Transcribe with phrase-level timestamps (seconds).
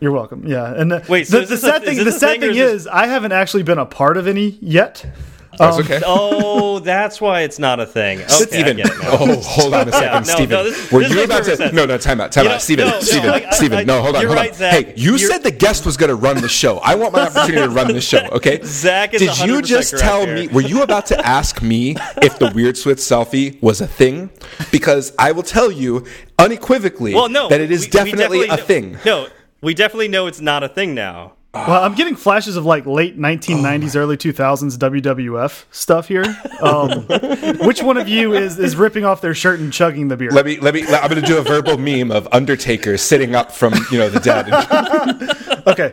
[0.00, 0.46] You're welcome.
[0.46, 2.56] Yeah, and the, Wait, so the, the this a- sad thing, the sad thing thing
[2.56, 5.04] is is, I haven't actually been a part of any yet.
[5.58, 6.00] That's Um, okay.
[6.06, 8.18] Oh, that's why it's not a thing.
[8.20, 9.08] Okay, Steven, get it now.
[9.10, 10.50] oh, hold on a second, no, Steven.
[10.50, 11.56] no, this- Were this you about to?
[11.56, 11.72] sense.
[11.72, 12.54] No, no, time out, time You out.
[12.54, 14.56] know, Steven, no, no, Steven, I- I- Steven, no, hold on, you're hold right, on.
[14.56, 14.72] Zach.
[14.86, 16.78] Hey, you You're- said the guest was going to run the show.
[16.78, 18.60] I want my opportunity to run the show, okay?
[18.62, 20.34] Zach is Did you 100% just tell here.
[20.36, 24.30] me, were you about to ask me if the Weird Swift selfie was a thing?
[24.70, 26.04] Because I will tell you
[26.38, 28.98] unequivocally Well, no, that it is we- we definitely, a know- thing.
[29.04, 29.26] No,
[29.60, 31.34] we definitely know it's not a thing now.
[31.54, 36.24] Well, I'm getting flashes of like late 1990s, Oh early 2000s WWF stuff here.
[36.60, 37.06] Um,
[37.66, 40.30] which one of you is is ripping off their shirt and chugging the beer?
[40.30, 43.50] Let me, let me, I'm going to do a verbal meme of Undertaker sitting up
[43.50, 44.48] from, you know, the dead.
[45.68, 45.92] Okay.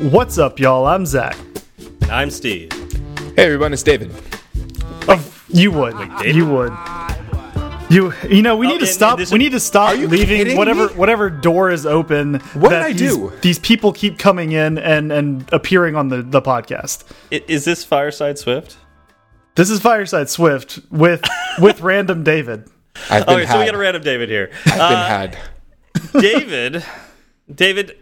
[0.00, 0.86] What's up, y'all?
[0.86, 1.36] I'm Zach.
[2.02, 2.70] And I'm Steve.
[3.36, 4.12] hey, everyone, it's David.
[5.08, 5.96] Oh, you would.
[6.20, 6.36] David?
[6.36, 6.72] You would.
[7.90, 9.18] You you know we Oh, need to and- stop.
[9.18, 10.94] and we need to stop leaving whatever me?
[10.94, 12.34] whatever door is open.
[12.54, 13.32] What did I these, do?
[13.40, 17.04] These people keep coming in and and appearing on the the podcast.
[17.32, 18.76] I- Is this Fireside Swift?
[19.54, 21.22] This is Fireside Swift with
[21.60, 22.68] with random David.
[23.10, 23.52] I've been Okay, had.
[23.54, 24.50] so we got a random David here.
[24.66, 25.38] I've been Uh, had.
[26.20, 26.84] David,
[27.52, 27.96] David,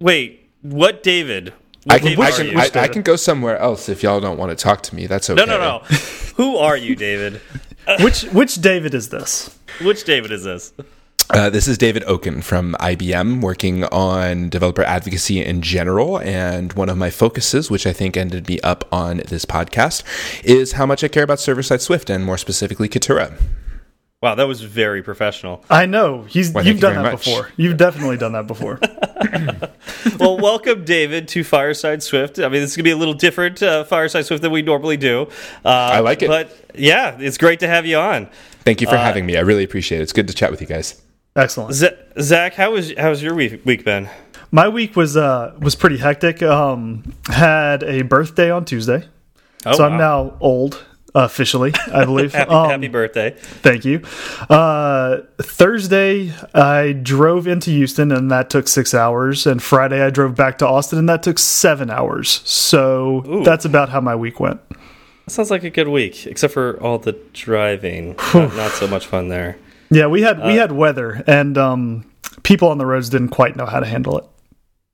[0.00, 1.52] wait, what David?
[1.88, 2.56] I can, David I, can.
[2.78, 5.06] I, I can go somewhere else if y'all don't want to talk to me.
[5.06, 5.44] That's okay.
[5.44, 5.78] no, no, no.
[6.36, 7.40] Who are you, David?
[8.00, 9.58] Which which David is this?
[9.80, 10.72] Which David is this?
[11.30, 16.20] Uh, this is David Okun from IBM, working on developer advocacy in general.
[16.20, 20.04] And one of my focuses, which I think ended me up on this podcast,
[20.44, 23.32] is how much I care about server side Swift and more specifically Kitura.
[24.22, 25.64] Wow, that was very professional.
[25.68, 27.24] I know he's Well, you've thank you done that much.
[27.24, 27.48] before.
[27.56, 28.78] You've definitely done that before.
[30.18, 32.38] Well, welcome, David, to Fireside Swift.
[32.38, 34.62] I mean, this is going to be a little different uh, Fireside Swift than we
[34.62, 35.28] normally do.
[35.64, 36.28] Uh, I like it.
[36.28, 38.28] But yeah, it's great to have you on.
[38.64, 39.36] Thank you for having me.
[39.36, 40.02] I really appreciate it.
[40.02, 41.00] It's good to chat with you guys.
[41.36, 41.74] Excellent.
[41.74, 44.08] Z- Zach, how was how's your week, week been?
[44.50, 46.42] My week was uh was pretty hectic.
[46.42, 49.04] Um, had a birthday on Tuesday,
[49.66, 51.72] Oh, so I'm now old officially.
[51.92, 52.32] I believe.
[52.34, 53.30] happy, Um, happy birthday.
[53.38, 54.00] Thank you.
[54.48, 59.46] Uh, Thursday, I drove into Houston, and that took six hours.
[59.46, 62.40] And Friday, I drove back to Austin, and that took seven hours.
[62.44, 63.44] So Ooh.
[63.44, 64.60] that's about how my week went.
[65.28, 68.16] Sounds like a good week, except for all the driving.
[68.34, 69.56] not, not so much fun there.
[69.90, 72.10] Yeah, we had Uh, we had weather, and um,
[72.42, 74.24] people on the roads didn't quite know how to handle it.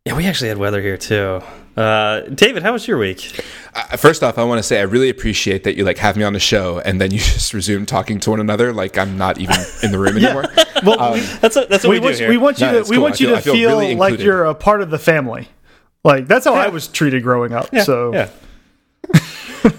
[0.05, 1.41] Yeah, we actually had weather here too.
[1.79, 3.41] Uh, David, how was your week?
[3.73, 6.25] Uh, first off, I want to say I really appreciate that you like have me
[6.25, 9.39] on the show and then you just resume talking to one another like I'm not
[9.39, 10.45] even in the room anymore.
[10.85, 12.29] Well, we, That's what, that's what we, we, want, here.
[12.31, 13.03] we want you No, to we cool.
[13.05, 15.49] want you feel- to feel feel, really like you're a part of the family.
[16.05, 17.69] Like that's how I was treated growing up.
[17.73, 18.31] yeah, so yeah.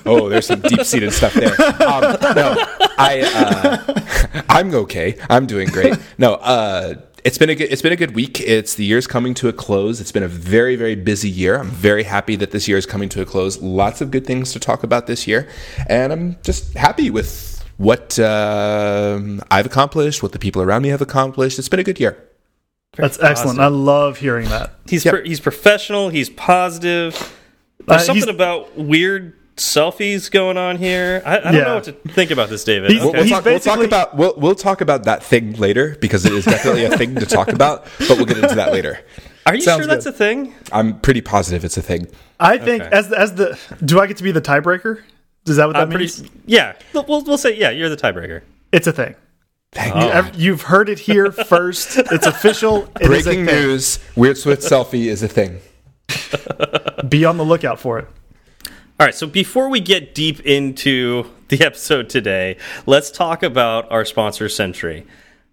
[0.06, 1.54] Oh, there's some deep seated stuff there.
[1.82, 2.56] Um, no,
[2.98, 3.22] I
[4.36, 5.18] uh, I'm okay.
[5.30, 5.96] I'm doing great.
[6.18, 8.40] No, uh, it's been a good, it's been a good week.
[8.42, 10.00] It's the year's coming to a close.
[10.02, 11.58] It's been a very very busy year.
[11.60, 13.62] I'm very happy that this year is coming to a close.
[13.62, 15.48] Lots of good things to talk about this year,
[15.88, 21.02] and I'm just happy with what um I've accomplished, what the people around me have
[21.02, 21.60] accomplished.
[21.60, 22.18] It's been a good year.
[22.98, 23.60] that's excellent.
[23.60, 24.74] I love hearing that.
[24.88, 25.14] He's Yep.
[25.14, 26.10] pro- he's professional.
[26.10, 27.14] He's positive.
[27.88, 31.22] There's Uh, something he's- about weird selfies going on here.
[31.26, 31.60] I, I don't Yeah.
[31.62, 32.92] know what to think about this, David.
[32.92, 33.20] He's- We'll, Okay.
[33.22, 36.46] we'll talk, we'll talk about we'll, we'll talk about that thing later because it is
[36.46, 37.86] definitely a thing to talk about.
[38.00, 39.00] But we'll get into that later.
[39.46, 40.14] Are you sounds sure that's good.
[40.14, 40.54] a thing?
[40.72, 42.08] I'm pretty positive it's a thing.
[42.40, 42.96] I think Okay.
[42.96, 45.02] as the, as the do I get to be the tiebreaker?
[45.48, 46.06] Is that what that I'm pretty.
[46.06, 46.24] means?
[46.46, 47.70] Yeah, we'll we'll say yeah.
[47.72, 48.42] You're the tiebreaker.
[48.72, 49.16] It's a thing.
[49.72, 50.08] Thank You- you.
[50.10, 51.98] ev- You've heard it here first.
[51.98, 52.84] It's official.
[53.00, 53.56] It is a Breaking thing.
[53.56, 55.60] news: Weird Swift selfie is a thing.
[57.08, 58.08] Be on the lookout for it.
[59.00, 64.04] All right, so before we get deep into the episode today, let's talk about our
[64.04, 65.08] sponsor, Sentry.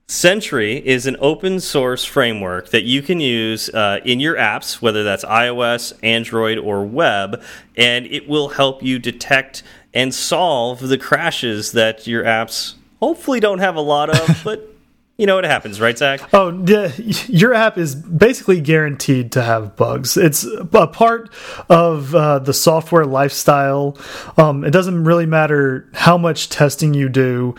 [0.08, 5.04] Sentry is an open source framework that you can use uh, in your apps, whether
[5.04, 7.40] that's iOS, Android, or web,
[7.76, 9.62] and it will help you detect
[9.94, 14.75] and solve the crashes that your apps hopefully don't have a lot of, but
[15.16, 16.20] you know it happens, right, Zach?
[16.32, 16.92] Oh, yeah,
[17.26, 20.16] your app is basically guaranteed to have bugs.
[20.16, 21.30] It's a part
[21.70, 23.96] of uh, the software lifestyle.
[24.36, 27.54] Um, it doesn't really matter how much testing you do.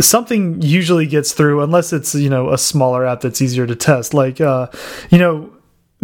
[0.00, 4.14] Something usually gets through, unless it's you know a smaller app that's easier to test.
[4.14, 4.68] Like uh,
[5.10, 5.51] you know,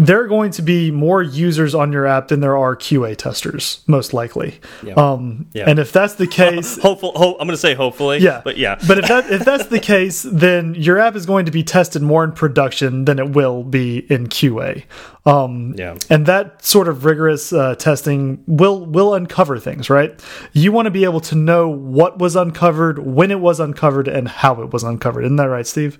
[0.00, 3.80] there are going to be more users on your app than there are QA testers,
[3.88, 4.60] most likely.
[4.84, 4.94] Yeah.
[4.94, 5.68] Um, Yeah.
[5.68, 7.12] And if that's the case, Hopeful.
[7.16, 8.18] Ho I'm going to say hopefully.
[8.18, 8.78] yeah, But yeah.
[8.86, 12.00] But if that if that's the case, then your app is going to be tested
[12.00, 14.84] more in production than it will be in QA.
[15.26, 15.96] Um, Yeah.
[16.08, 20.18] and that sort of rigorous uh, testing will will uncover things, right?
[20.52, 24.28] You want to be able to know what was uncovered, when it was uncovered, and
[24.28, 25.24] how it was uncovered.
[25.24, 25.98] Isn't that right, Steve?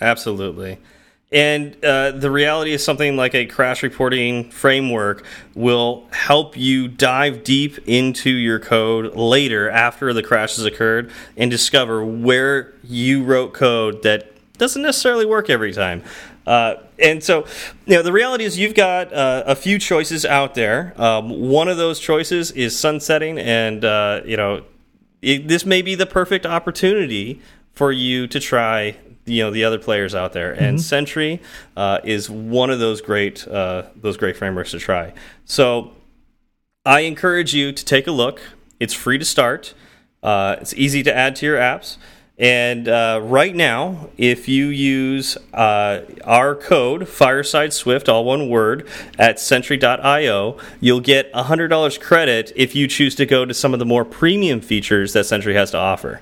[0.00, 0.78] Absolutely.
[1.32, 5.24] And uh, the reality is something like a crash reporting framework
[5.54, 11.50] will help you dive deep into your code later after the crash has occurred and
[11.50, 16.02] discover where you wrote code that doesn't necessarily work every time.
[16.46, 17.44] Uh, and so,
[17.86, 20.94] you know, the reality is you've got uh, a few choices out there.
[20.96, 24.64] Um, one of those choices is sunsetting, and uh, you know,
[25.22, 27.40] it, this may be the perfect opportunity
[27.72, 28.96] for you to try
[29.26, 30.52] you know the other players out there.
[30.52, 31.42] And Sentry
[31.76, 35.12] uh, is one of those great uh, those great frameworks to try.
[35.44, 35.92] So
[36.84, 38.40] I encourage you to take a look.
[38.80, 39.74] It's free to start.
[40.22, 41.96] Uh, it's easy to add to your apps.
[42.38, 48.86] And uh, right now if you use uh, our code fireside swift all one word
[49.18, 53.86] at sentry.io you'll get $100 credit if you choose to go to some of the
[53.86, 56.20] more premium features that sentry has to offer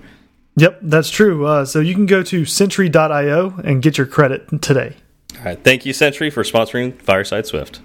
[0.57, 1.47] Yep, that's true.
[1.47, 4.97] Uh, so you can go to Sentry.io and get your credit today.
[5.39, 5.63] All right.
[5.63, 7.81] Thank you, Sentry, for sponsoring Fireside Swift.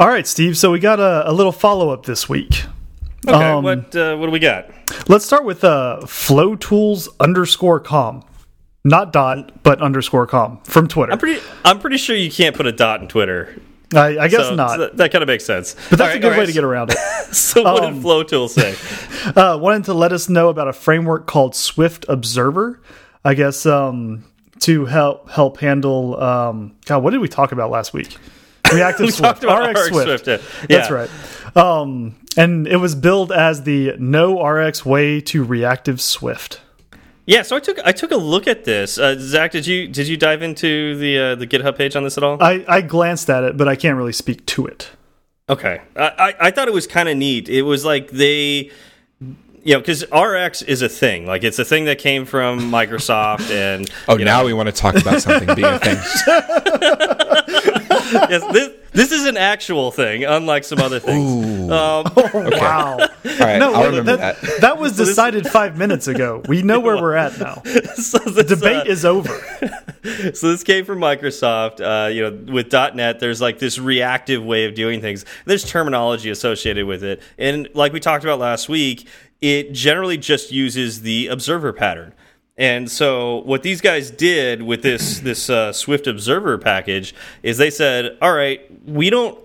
[0.00, 0.58] All right, Steve.
[0.58, 2.64] So we got a, a little follow up this week.
[3.26, 3.36] Okay.
[3.36, 4.70] Um, what uh, what do we got?
[5.08, 8.24] Let's start with uh, Flow Tools underscore com,
[8.84, 11.12] not dot, but underscore com from Twitter.
[11.12, 13.60] I'm pretty I'm pretty sure you can't put a dot in Twitter.
[13.94, 15.74] I, I guess So, not, so that, that kind of makes sense.
[15.88, 16.98] but that's a good way to get around it.
[17.34, 18.74] So what Um, did FlowTool say?
[19.40, 22.80] uh, wanted to let us know about a framework called Swift Observer.
[23.24, 24.24] I guess um,
[24.60, 26.18] to help help handle.
[26.20, 28.16] Um, God, what did we talk about last week?
[28.72, 30.24] Reactive we Swift, talked about RX RX Swift.
[30.24, 30.44] Swift.
[30.70, 30.76] Yeah.
[30.78, 31.56] That's right.
[31.56, 36.60] Um, and it was billed as the no RX way to reactive Swift.
[37.28, 38.96] Yeah, so I took I took a look at this.
[38.96, 42.16] Uh, Zach, did you did you dive into the uh, the GitHub page on this
[42.16, 42.42] at all?
[42.42, 44.88] I, I glanced at it, but I can't really speak to it.
[45.46, 47.50] Okay, I I, I thought it was kind of neat.
[47.50, 48.70] It was like they.
[49.64, 51.26] You know, because RX is a thing.
[51.26, 54.72] Like, it's a thing that came from Microsoft, and Oh, now know, we want to
[54.72, 55.96] talk about something being a thing.
[58.30, 61.70] yes, this, this is an actual thing, unlike some other things.
[61.70, 62.04] Um,
[62.34, 62.98] Wow.
[62.98, 63.08] All
[63.38, 64.60] right, No, I'll remember that, that.
[64.60, 66.42] that was decided five minutes ago.
[66.48, 67.62] We know where we're at now.
[67.94, 69.28] so this, Debate uh, is over.
[70.34, 71.80] so this came from Microsoft.
[71.80, 75.24] Uh, you know, with .NET, there's like this reactive way of doing things.
[75.44, 79.06] There's terminology associated with it, and like we talked about last week,
[79.40, 82.14] it generally just uses the observer pattern.
[82.58, 87.70] And so what these guys did with this this uh, Swift Observer package is they
[87.70, 89.38] said, "All right, we don't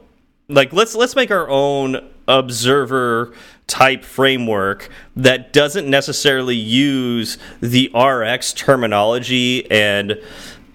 [0.49, 3.33] like let's let's make our own observer
[3.67, 10.19] type framework that doesn't necessarily use the RX terminology and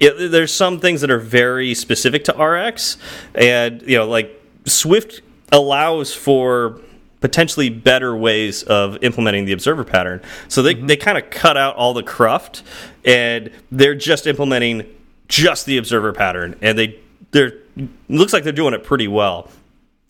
[0.00, 2.96] it, there's some things that are very specific to RX
[3.35, 6.81] and you know like Swift allows for
[7.20, 10.23] potentially better ways of implementing the observer pattern.
[10.49, 10.87] So they, mm-hmm.
[10.87, 12.62] they kind of cut out all the cruft
[13.05, 14.87] and they're just implementing
[15.26, 16.99] just the observer pattern and they
[17.32, 17.53] they're
[18.09, 19.50] looks like they're doing it pretty well.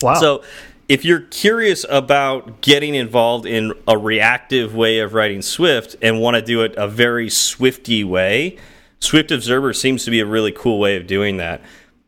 [0.01, 0.15] Wow.
[0.15, 0.43] So
[0.87, 6.35] if you're curious about getting involved in a reactive way of writing Swift and want
[6.35, 8.57] to do it a very Swifty way,
[8.99, 11.61] Swift Observer seems to be a really cool way of doing that.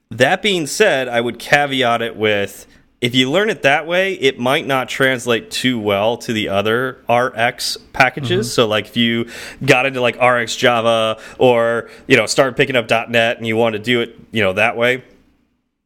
[0.09, 2.65] That being said, I would caveat it with
[3.01, 6.99] if you learn it that way, it might not translate too well to the other
[7.09, 8.53] RX packages.
[8.53, 9.27] So, like if you
[9.65, 13.73] got into like RX Java or you know started picking up .NET and you want
[13.73, 15.03] to do it you know that way,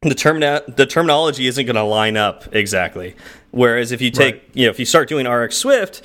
[0.02, 3.16] the term the terminology isn't going to line up exactly.
[3.50, 4.50] Whereas if you take Right.
[4.52, 6.02] you know if you start doing RX Swift,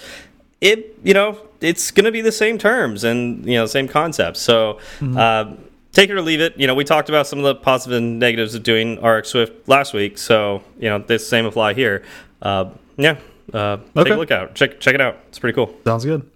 [0.62, 4.39] it you know it's going to be the same terms and you know same concepts.
[4.39, 4.79] So.
[5.01, 5.55] Uh,
[5.93, 6.57] Take it or leave it.
[6.57, 9.67] You know, we talked about some of the positives and negatives of doing RX Swift
[9.67, 12.03] last week, so you know the same apply here.
[12.41, 13.17] Uh, yeah,
[13.53, 14.55] uh, take a look out.
[14.55, 15.17] Check check it out.
[15.27, 15.75] It's pretty cool.
[15.83, 16.29] Sounds good.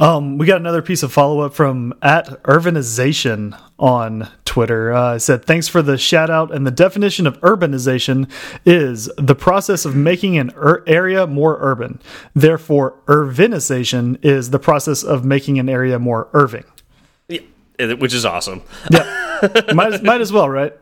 [0.00, 4.92] Um, we got another piece of follow up from at Urbanization on Twitter.
[4.92, 6.54] Uh, said, Thanks for the shout out.
[6.54, 8.30] And the definition of urbanization
[8.64, 12.00] is the process of making an ur area more urban.
[12.32, 16.64] Therefore, urbanization is the process of making an area more Irving.
[17.78, 18.62] Which is awesome.
[18.90, 19.04] Yeah.
[19.74, 20.72] might, as- might as well, right?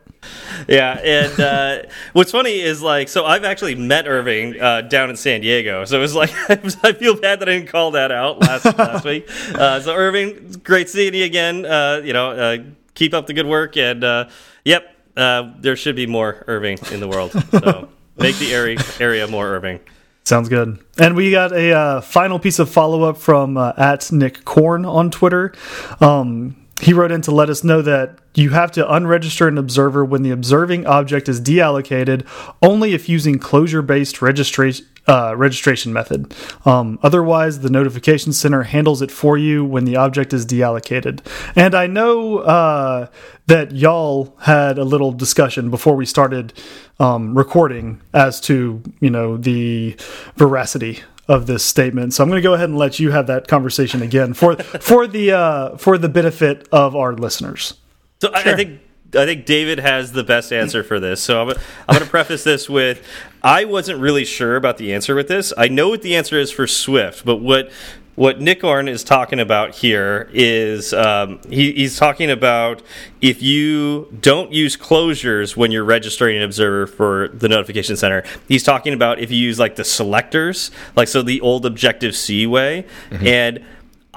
[0.66, 5.16] Yeah, and uh, what's funny is like, so I've actually met Irving uh, down in
[5.16, 6.30] San Diego, so it was like
[6.84, 9.28] I feel bad that I didn't call that out last last week.
[9.54, 11.64] Uh, so Irving, great seeing you again.
[11.64, 12.56] Uh, you know, uh,
[12.94, 14.28] keep up the good work, and uh,
[14.64, 17.30] yep, uh, there should be more Irving in the world.
[17.50, 19.78] So make the area area more Irving.
[20.24, 20.80] Sounds good.
[20.98, 24.84] And we got a uh, final piece of follow up from uh, at Nick Korn
[24.84, 25.54] on Twitter.
[26.00, 30.04] Um, he wrote in to let us know that you have to unregister an observer
[30.04, 32.26] when the observing object is deallocated
[32.62, 34.86] only if using closure based registration.
[35.08, 36.34] Uh, registration method.
[36.64, 41.24] Um, otherwise, the notification center handles it for you when the object is deallocated.
[41.54, 43.06] And I know uh,
[43.46, 46.54] that y'all had a little discussion before we started
[46.98, 49.94] um, recording as to you know the
[50.34, 52.14] veracity of this statement.
[52.14, 55.06] So I'm going to go ahead and let you have that conversation again for for
[55.06, 57.74] the uh, for the benefit of our listeners.
[58.20, 58.36] So sure.
[58.36, 58.80] I, I think
[59.14, 61.22] I think David has the best answer for this.
[61.22, 63.06] So I'm, I'm going to preface this with
[63.42, 65.52] I wasn't really sure about the answer with this.
[65.56, 67.70] I know what the answer is for Swift, but what
[68.16, 72.82] what Nick Orn is talking about here is um, he, he's talking about
[73.20, 78.24] if you don't use closures when you're registering an observer for the notification center.
[78.48, 82.46] He's talking about if you use like the selectors, like so the old Objective C
[82.46, 83.26] way, mm -hmm.
[83.26, 83.60] and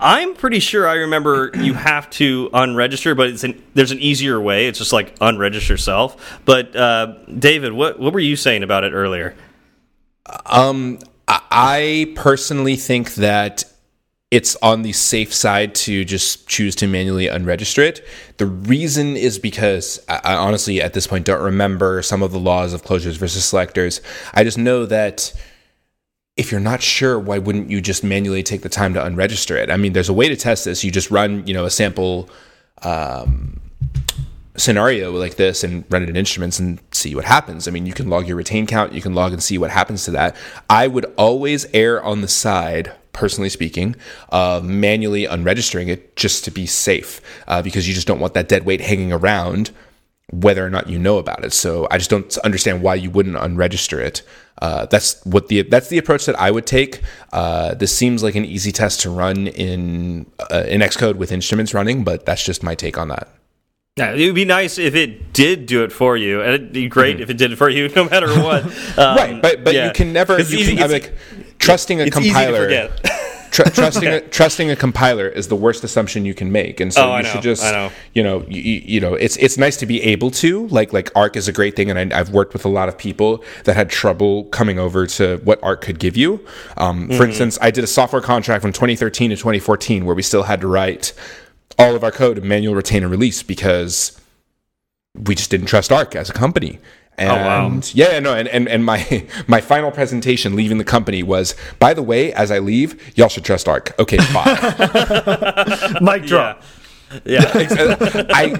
[0.01, 4.39] I'm pretty sure I remember you have to unregister, but it's an, there's an easier
[4.39, 4.67] way.
[4.67, 6.15] It's just like unregister self.
[6.45, 9.33] But uh, David, what what were you saying about it earlier?
[10.45, 13.65] Um, I personally think that
[14.31, 18.05] it's on the safe side to just choose to manually unregister it.
[18.37, 22.73] The reason is because I honestly, at this point, don't remember some of the laws
[22.73, 24.01] of closures versus selectors.
[24.33, 25.33] I just know that
[26.37, 29.71] if you're not sure, why wouldn't you just manually take the time to unregister it?
[29.71, 30.83] I mean, there's a way to test this.
[30.83, 32.29] You just run, you know, a sample
[32.83, 33.59] um,
[34.55, 37.67] scenario like this and run it in instruments and see what happens.
[37.67, 40.05] I mean, you can log your retain count, you can log and see what happens
[40.05, 40.35] to that.
[40.69, 43.95] I would always err on the side personally speaking,
[44.31, 48.47] uh, manually unregistering it just to be safe uh, because you just don't want that
[48.47, 49.71] dead weight hanging around
[50.31, 51.53] whether or not you know about it.
[51.53, 54.21] So I just don't understand why you wouldn't unregister it.
[54.61, 57.01] Uh, that's what the that's the approach that I would take.
[57.31, 61.73] Uh, this seems like an easy test to run in uh, in Xcode with instruments
[61.73, 63.29] running, but that's just my take on that.
[63.95, 66.87] Yeah, it would be nice if it did do it for you, and it'd be
[66.87, 67.23] great mm -hmm.
[67.23, 68.63] if it did it for you, no matter what.
[68.97, 69.85] Um, right, but but yeah.
[69.85, 70.39] you can never.
[70.39, 71.13] You can, I'm like
[71.59, 72.89] trusting a compiler.
[73.51, 77.11] Tr trusting a, trusting a compiler is the worst assumption you can make, and so
[77.11, 77.91] oh, you know, should just know.
[78.13, 81.35] you know you, you, know it's it's nice to be able to like like ARC
[81.35, 83.89] is a great thing, and I, have worked with a lot of people that had
[83.89, 86.45] trouble coming over to what Arc could give you.
[86.77, 87.07] Um.
[87.07, 87.23] For mm-hmm.
[87.23, 90.67] instance, I did a software contract from 2013 to 2014 where we still had to
[90.67, 91.13] write
[91.79, 94.19] all of our code in manual retain and release because
[95.15, 96.79] we just didn't trust Arc as a company.
[97.19, 97.81] And oh, wow.
[97.91, 102.01] yeah, no, and, and, and my my final presentation leaving the company was, by the
[102.01, 103.93] way, as I leave, y'all should trust ARC.
[103.99, 105.97] Okay, bye.
[106.01, 106.63] Mic drop.
[107.25, 107.41] Yeah.
[107.57, 107.97] yeah.
[108.29, 108.55] I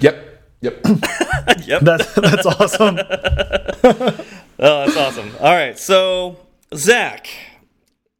[0.00, 0.42] yep.
[0.60, 0.86] Yep.
[1.66, 1.82] yep.
[1.82, 2.98] That's that's awesome.
[2.98, 4.24] oh,
[4.58, 5.30] that's awesome.
[5.38, 5.78] All right.
[5.78, 6.36] So
[6.74, 7.28] Zach,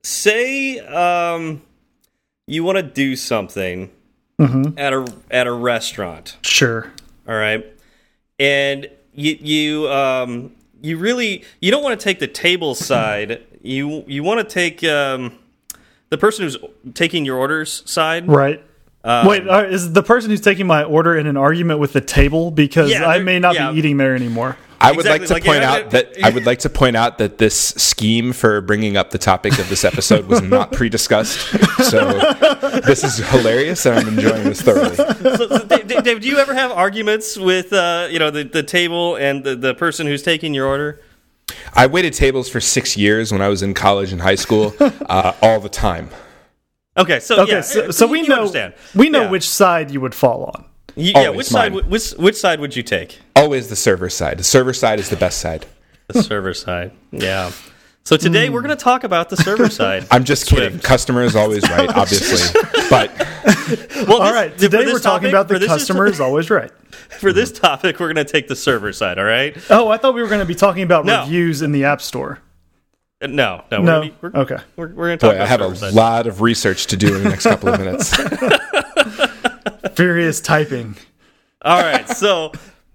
[0.04, 1.62] say um
[2.46, 3.90] you want to do something
[4.38, 4.78] mm -hmm.
[4.78, 6.36] at a at a restaurant.
[6.42, 6.92] Sure.
[7.26, 7.64] All right.
[8.38, 10.52] And you you um
[10.82, 13.42] you really you don't want to take the table side.
[13.64, 15.38] You you want to take um
[16.10, 16.58] the person who's
[16.92, 18.28] taking your orders side.
[18.28, 18.62] Right.
[19.02, 22.02] Um, Wait, uh, is the person who's taking my order in an argument with the
[22.02, 23.72] table because yeah, I may not yeah.
[23.72, 24.58] be eating there anymore?
[24.80, 25.18] I would exactly.
[25.18, 28.32] like to like, point out that I would like to point out that this scheme
[28.32, 31.38] for bringing up the topic of this episode was not pre-discussed.
[31.84, 32.18] So
[32.80, 34.96] this is hilarious, and I'm enjoying this thoroughly.
[34.96, 39.16] So, so Dave, do you ever have arguments with uh, you know the, the table
[39.16, 41.00] and the, the person who's taking your order?
[41.74, 45.32] I waited tables for six years when I was in college and high school, uh,
[45.42, 46.10] all the time.
[46.96, 48.74] Okay, so okay, yeah, so, so we know understand.
[48.94, 49.30] we know yeah.
[49.30, 50.64] which side you would fall on.
[50.96, 51.74] You, yeah, which side?
[51.74, 53.20] Which which side would you take?
[53.34, 54.38] Always the server side.
[54.38, 55.66] The server side is the best side.
[56.08, 56.92] The server side.
[57.10, 57.50] Yeah.
[58.04, 58.52] So today mm.
[58.52, 60.06] we're going to talk about the server side.
[60.10, 60.62] I'm just Swift.
[60.62, 60.78] kidding.
[60.78, 62.60] Customer is always right, obviously.
[62.90, 63.10] but
[64.06, 64.56] well, all right.
[64.56, 66.70] Today we're talking about the customer is always right.
[67.18, 69.18] For this topic, we're going to take the server side.
[69.18, 69.56] All right.
[69.70, 71.22] Oh, I thought we were going to be talking about no.
[71.22, 72.40] reviews in the App Store.
[73.22, 74.00] Uh, no, no, no.
[74.00, 74.58] We're, be, we're okay.
[74.76, 75.36] We're, we're going to talk.
[75.36, 75.94] Boy, I have a side.
[75.94, 78.14] lot of research to do in the next couple of minutes.
[79.94, 80.96] Furious typing.
[81.62, 82.52] All right, so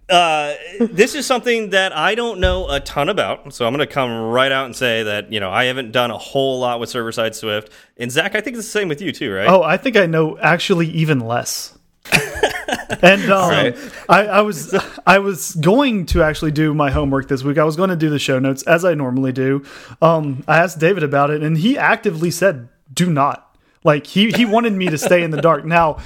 [0.10, 3.92] uh, this is something that I don't know a ton about, so I'm going to
[3.92, 6.90] come right out and say that you know I haven't done a whole lot with
[6.90, 7.72] server side Swift.
[7.98, 9.48] And Zach, I think it's the same with you too, right?
[9.48, 11.78] Oh, I think I know actually even less.
[13.02, 13.78] and um, right.
[14.08, 14.74] I, I, was
[15.06, 17.58] I was going to actually do my homework this week.
[17.58, 19.64] I was going to do the show notes as I normally do.
[20.02, 23.46] Um, I asked David about it, and he actively said, "Do not."
[23.84, 25.66] Like he he wanted me to stay in the dark.
[25.66, 26.00] Now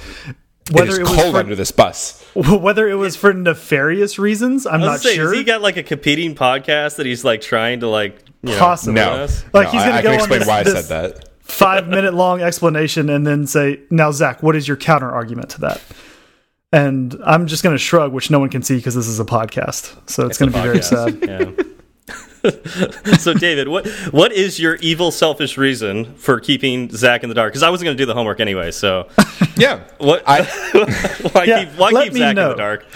[0.70, 2.22] it is cold for, under this bus.
[2.34, 5.28] Whether it was for nefarious reasons, I'm not say, sure.
[5.28, 8.94] Has he got like a competing podcast that he's like trying to like you possibly?
[8.94, 11.12] No, like no, he's gonna I, go I can explain this, why this I said
[11.14, 11.28] that.
[11.40, 15.60] Five minute long explanation and then say, "Now, Zach, what is your counter argument to
[15.62, 15.82] that?"
[16.72, 19.24] And I'm just going to shrug, which no one can see because this is a
[19.24, 19.96] podcast.
[20.10, 21.18] So it's, it's going to be very sad.
[21.22, 21.64] Yeah.
[23.18, 27.52] so David, what what is your evil, selfish reason for keeping Zach in the dark?
[27.52, 28.70] Because I wasn't going to do the homework anyway.
[28.70, 29.08] So
[29.56, 30.22] yeah, what?
[30.26, 30.42] I,
[31.32, 32.44] why yeah, keep, why keep Zach know.
[32.44, 32.86] in the dark?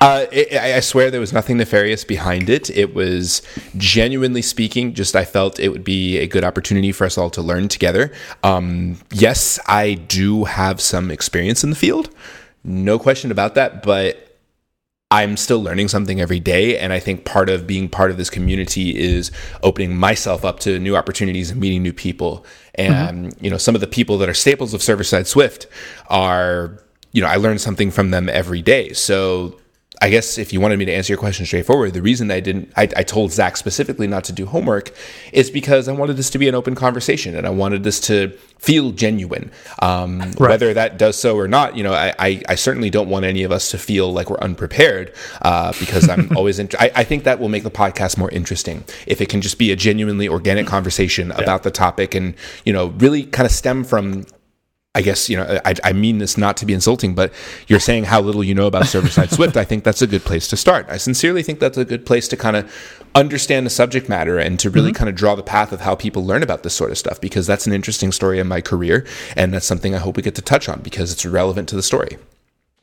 [0.00, 2.70] Uh, it, I swear there was nothing nefarious behind it.
[2.70, 3.42] It was
[3.76, 7.42] genuinely speaking, just I felt it would be a good opportunity for us all to
[7.42, 8.12] learn together.
[8.42, 12.10] Um, yes, I do have some experience in the field,
[12.66, 14.25] no question about that, but
[15.10, 16.78] I'm still learning something every day.
[16.78, 19.30] And I think part of being part of this community is
[19.62, 22.44] opening myself up to new opportunities and meeting new people.
[22.74, 23.44] And, mm-hmm.
[23.44, 25.68] you know, some of the people that are staples of server side Swift
[26.08, 26.82] are,
[27.12, 28.92] you know, I learn something from them every day.
[28.92, 29.60] So
[30.02, 32.70] I guess if you wanted me to answer your question straightforward, the reason I didn't,
[32.76, 34.92] I, I, told Zach specifically not to do homework
[35.32, 38.36] is because I wanted this to be an open conversation and I wanted this to
[38.58, 39.50] feel genuine.
[39.80, 40.50] Um, right.
[40.50, 43.42] Whether that does so or not, you know, I, I, I, certainly don't want any
[43.42, 47.24] of us to feel like we're unprepared uh, because I'm always, in, I, I, think
[47.24, 50.66] that will make the podcast more interesting if it can just be a genuinely organic
[50.66, 51.42] conversation yeah.
[51.42, 52.34] about the topic and,
[52.64, 54.26] you know, really kind of stem from
[54.96, 57.30] I guess you know I, I, mean this not to be insulting, but
[57.68, 59.56] you're saying how little you know about server side Swift.
[59.58, 60.86] I think that's a good place to start.
[60.88, 64.58] I sincerely think that's a good place to kind of understand the subject matter and
[64.60, 64.96] to really mm-hmm.
[64.96, 67.46] kind of draw the path of how people learn about this sort of stuff because
[67.46, 70.42] that's an interesting story in my career and that's something I hope we get to
[70.42, 72.16] touch on because it's relevant to the story.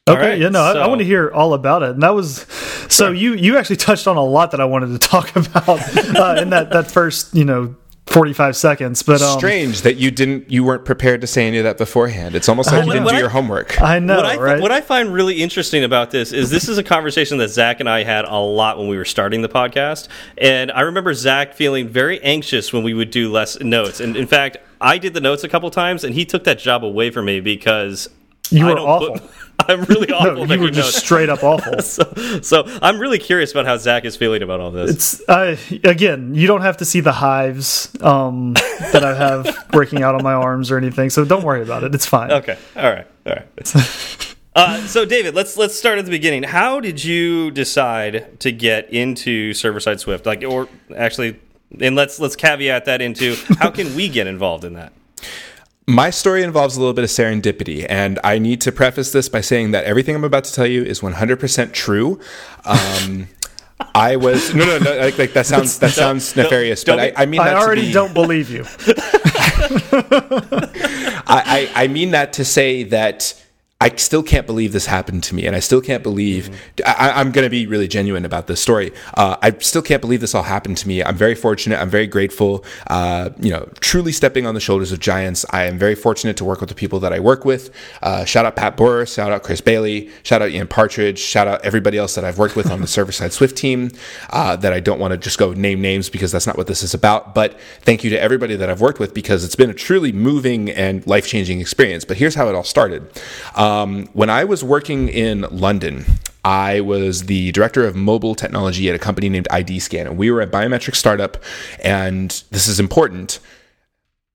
[0.07, 0.79] Okay, right, yeah, no, so.
[0.79, 2.45] I, I, want to hear all about it, and that was
[2.89, 6.41] so you you actually touched on a lot that I wanted to talk about uh,
[6.41, 7.73] in that that first you know
[8.07, 11.63] 45 seconds but um, strange that you didn't you weren't prepared to say any of
[11.63, 12.35] that beforehand.
[12.35, 13.81] It's almost like you didn't do I, your homework.
[13.81, 14.61] I know what I, right?
[14.61, 17.89] what I find really interesting about this is this is a conversation that zach and
[17.89, 20.09] i had a lot when we were starting the podcast.
[20.37, 23.99] And i remember zach feeling very anxious when we would do less notes.
[23.99, 26.83] And in fact i did the notes a couple times and he took that job
[26.83, 28.09] away from me because
[28.51, 30.45] you were awful put, I'm really awful.
[30.45, 31.81] no, you were just straight up awful.
[31.81, 32.03] so,
[32.41, 34.91] so, I'm really curious about how Zach is feeling about all this.
[34.91, 40.03] It's uh, again, you don't have to see the hives um, that I have breaking
[40.03, 41.93] out on my arms or anything, so don't worry about it.
[41.93, 42.31] It's fine.
[42.31, 42.57] Okay.
[42.75, 43.07] All right.
[43.25, 43.75] All right.
[44.55, 46.43] uh, so, David, let's let's start at the beginning.
[46.43, 50.25] How did you decide to get into server side Swift?
[50.25, 51.39] Like, or actually,
[51.79, 54.93] and let's let's caveat that into how can we get involved in that?
[55.85, 59.41] My story involves a little bit of serendipity, and I need to preface this by
[59.41, 62.19] saying that everything I'm about to tell you is 100% true.
[62.63, 63.27] Um,
[63.93, 64.97] I was no, no, no.
[64.97, 67.41] Like, like that sounds that sounds nefarious, but I, I, mean.
[67.41, 68.63] I already be, don't believe you.
[71.25, 73.42] I, I, I mean that to say that
[73.83, 76.49] I still can't believe this happened to me, and I still can't believe.
[76.77, 76.83] Mm-hmm.
[76.87, 78.93] I, am going to be really genuine about this story.
[79.15, 81.03] Uh, I still can't believe this all happened to me.
[81.03, 81.81] I'm very fortunate.
[81.81, 82.63] I'm very grateful.
[82.87, 85.45] Uh, you know, truly stepping on the shoulders of giants.
[85.49, 87.75] I am very fortunate to work with the people that I work with.
[88.01, 89.05] Uh, shout out Pat Bohrer.
[89.05, 90.09] Shout out Chris Bailey.
[90.23, 91.19] Shout out Ian Partridge.
[91.19, 93.91] Shout out everybody else that I've worked with on the server side Swift team.
[94.29, 96.83] Uh, that I don't want to just go name names because that's not what this
[96.83, 97.35] is about.
[97.35, 100.69] But thank you to everybody that I've worked with because it's been a truly moving
[100.69, 102.05] and life changing experience.
[102.05, 103.11] But here's how it all started.
[103.55, 103.72] Um,
[104.13, 106.05] when I was working in London,
[106.45, 110.29] I was the director of mobile technology at a company named ID Scan, and we
[110.29, 111.37] were a biometric startup.
[111.83, 113.39] And this is important.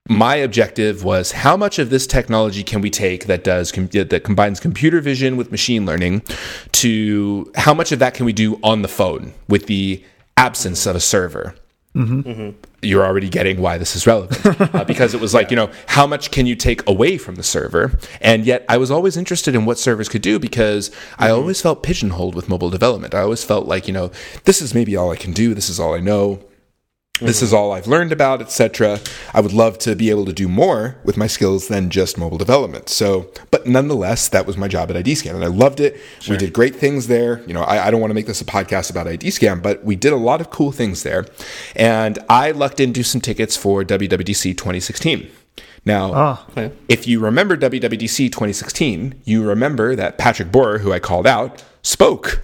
[0.08, 4.58] My objective was how much of this technology can we take that does that combines
[4.58, 6.22] computer vision with machine learning
[6.72, 10.02] to how much of that can we do on the phone with the
[10.38, 11.54] absence of a server.
[11.94, 12.20] Mm-hmm.
[12.20, 12.67] Mm-hmm.
[12.80, 16.06] You're already getting why this is relevant uh, because it was like, you know, how
[16.06, 17.98] much can you take away from the server?
[18.20, 21.24] And yet I was always interested in what servers could do because mm-hmm.
[21.24, 23.14] I always felt pigeonholed with mobile development.
[23.14, 24.12] I always felt like, you know,
[24.44, 25.54] this is maybe all I can do.
[25.54, 26.40] This is all I know.
[27.20, 29.00] This is all I've learned about, etc.
[29.34, 32.38] I would love to be able to do more with my skills than just mobile
[32.38, 32.88] development.
[32.88, 36.00] So, but nonetheless, that was my job at IDScan, and I loved it.
[36.20, 36.34] Sure.
[36.34, 37.42] We did great things there.
[37.46, 39.96] You know, I, I don't want to make this a podcast about IDScan, but we
[39.96, 41.26] did a lot of cool things there.
[41.74, 45.30] And I lucked into some tickets for WWDC 2016.
[45.84, 46.74] Now, oh, okay.
[46.88, 52.42] if you remember WWDC 2016, you remember that Patrick Bohrer, who I called out, spoke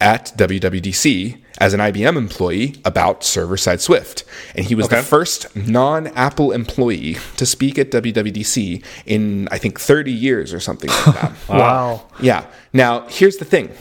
[0.00, 4.24] at WWDC as an IBM employee about server side Swift.
[4.54, 4.96] And he was okay.
[4.96, 10.60] the first non Apple employee to speak at WWDC in, I think, 30 years or
[10.60, 11.32] something like that.
[11.48, 12.06] wow.
[12.20, 12.46] Yeah.
[12.72, 13.72] Now, here's the thing.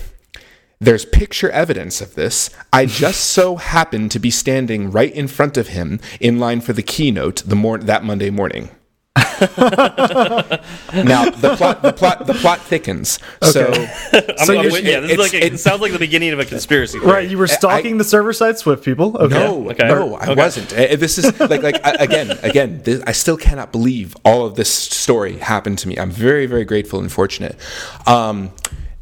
[0.79, 2.49] There's picture evidence of this.
[2.71, 6.73] I just so happened to be standing right in front of him in line for
[6.73, 8.69] the keynote the mor- that Monday morning.
[10.93, 13.19] now the plot, the plot, the plot thickens.
[13.41, 13.71] So,
[14.13, 16.39] I'm, I'm with- yeah, this is like a, it, it- sounds like the beginning of
[16.39, 16.99] a conspiracy.
[16.99, 17.11] Theory.
[17.11, 19.17] Right, you were stalking the server side Swift people.
[19.17, 19.33] Okay.
[19.33, 19.87] no, okay.
[19.87, 20.35] no, I Okay.
[20.35, 20.71] wasn't.
[20.73, 22.81] Uh, This is like, like again, again.
[22.83, 25.97] This, I still cannot believe all of this story happened to me.
[25.97, 27.55] I'm very, very grateful and fortunate.
[28.05, 28.51] Um,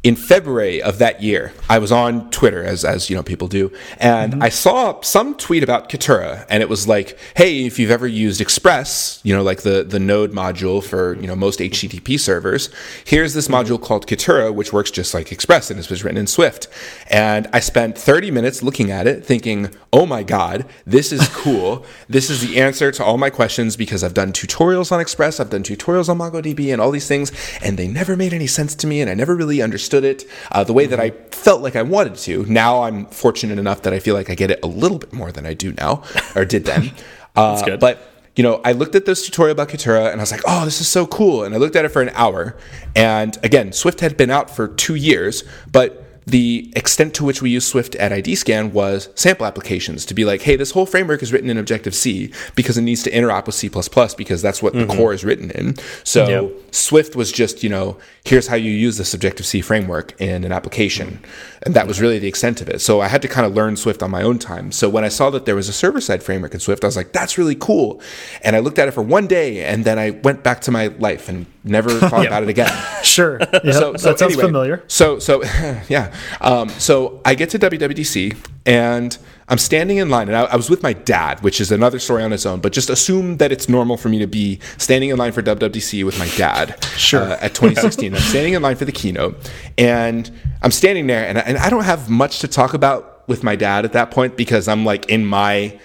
[0.06, 3.72] in February of that year, I was on Twitter, as as you know people do,
[3.98, 4.42] and mm-hmm.
[4.42, 8.40] I saw some tweet about Kitura, and it was like, "Hey, if you've ever used
[8.40, 12.70] Express, you know, like the the Node module for you know most HTTP servers,
[13.04, 13.56] here's this mm-hmm.
[13.56, 16.68] module called Kitura, which works just like Express, and it was written in Swift."
[17.10, 21.84] And I spent 30 minutes looking at it, thinking, "Oh my God, this is cool!
[22.08, 25.50] this is the answer to all my questions because I've done tutorials on Express, I've
[25.50, 28.86] done tutorials on MongoDB, and all these things, and they never made any sense to
[28.86, 31.82] me, and I never really understood it uh, the way that I felt like I
[31.82, 32.44] wanted to.
[32.46, 35.32] Now I'm fortunate enough that I feel like I get it a little bit more
[35.32, 36.02] than I do now,
[36.34, 36.92] or did then.
[37.36, 37.80] Uh, good.
[37.80, 40.64] But you know, I looked at this tutorial about Kitura and I was like, oh,
[40.64, 41.42] this is so cool.
[41.42, 42.56] And I looked at it for an hour.
[42.94, 47.50] And again, Swift had been out for two years, but the extent to which we
[47.50, 51.22] use Swift at ID Scan was sample applications to be like, hey, this whole framework
[51.22, 54.72] is written in Objective C because it needs to interop with C because that's what
[54.72, 55.76] the core is written in.
[56.02, 56.74] So Yep.
[56.74, 60.50] Swift was just, you know, here's how you use the Objective C framework in an
[60.50, 61.20] application.
[61.62, 62.80] And that was really the extent of it.
[62.80, 64.72] So I had to kind of learn Swift on my own time.
[64.72, 66.96] So when I saw that there was a server side framework in Swift, I was
[66.96, 68.00] like, that's really cool.
[68.42, 70.88] And I looked at it for one day and then I went back to my
[70.88, 72.72] life and never thought about it again.
[73.06, 73.38] Sure.
[73.38, 74.84] Yep, So, so that sounds anyway, familiar.
[74.88, 75.42] So, so
[75.88, 76.12] yeah.
[76.40, 78.36] Um, so I get to WWDC
[78.66, 79.16] and
[79.48, 82.24] I'm standing in line, and I, I was with my dad, which is another story
[82.24, 82.60] on its own.
[82.60, 86.04] But just assume that it's normal for me to be standing in line for WWDC
[86.04, 86.82] with my dad.
[86.96, 87.22] Sure.
[87.22, 90.30] uh, at 2016, I'm standing in line for the keynote, and
[90.62, 93.54] I'm standing there, and I, and I don't have much to talk about with my
[93.54, 95.78] dad at that point because I'm like in my.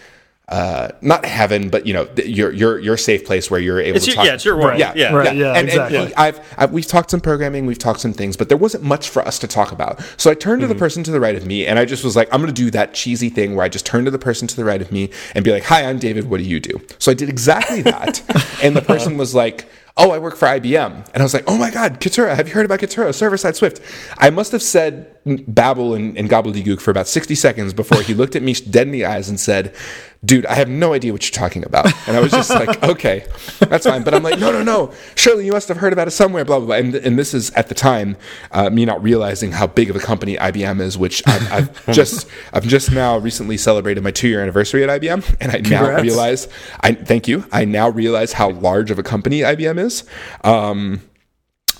[0.51, 3.95] Uh, not heaven, but you know, th- your your your safe place where you're able
[3.95, 4.25] It's to your- talk.
[4.25, 4.77] yeah, it's your world.
[4.77, 5.13] Yeah, Yeah.
[5.15, 5.97] Right, yeah, and, exactly.
[5.97, 8.83] And he- I've, I've we've talked some programming, we've talked some things, but there wasn't
[8.83, 10.01] much for us to talk about.
[10.17, 10.73] So I turned to Mm-hmm.
[10.73, 12.61] the person to the right of me, and I just was like, I'm going to
[12.65, 14.91] do that cheesy thing where I just turn to the person to the right of
[14.91, 16.29] me and be like, "Hi, I'm David.
[16.29, 18.21] What do you do?" So I did exactly that,
[18.61, 19.69] and the person was like.
[19.97, 20.93] Oh, I work for IBM.
[21.13, 23.57] And I was like, oh my God, Kitura, have you heard about Kitura, server side
[23.57, 23.81] Swift?
[24.17, 28.35] I must have said babble and, and gobbledygook for about 60 seconds before he looked
[28.35, 29.75] at me dead in the eyes and said,
[30.23, 31.85] dude, I have no idea what you're talking about.
[32.07, 33.25] And I was just like, okay,
[33.59, 34.03] that's fine.
[34.03, 34.93] But I'm like, no, no, no.
[35.15, 36.75] Surely you must have heard about it somewhere, blah, blah, blah.
[36.75, 38.17] And, and this is at the time,
[38.51, 42.27] uh, me not realizing how big of a company IBM is, which I've, I've just,
[42.53, 45.37] I've just now recently celebrated my two year anniversary at IBM.
[45.39, 46.47] And I now realize,
[46.79, 47.45] I thank you.
[47.51, 50.03] I now realize how large of a company IBM is.
[50.43, 51.01] Um,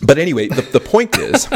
[0.04, 1.48] but anyway, the, the point is,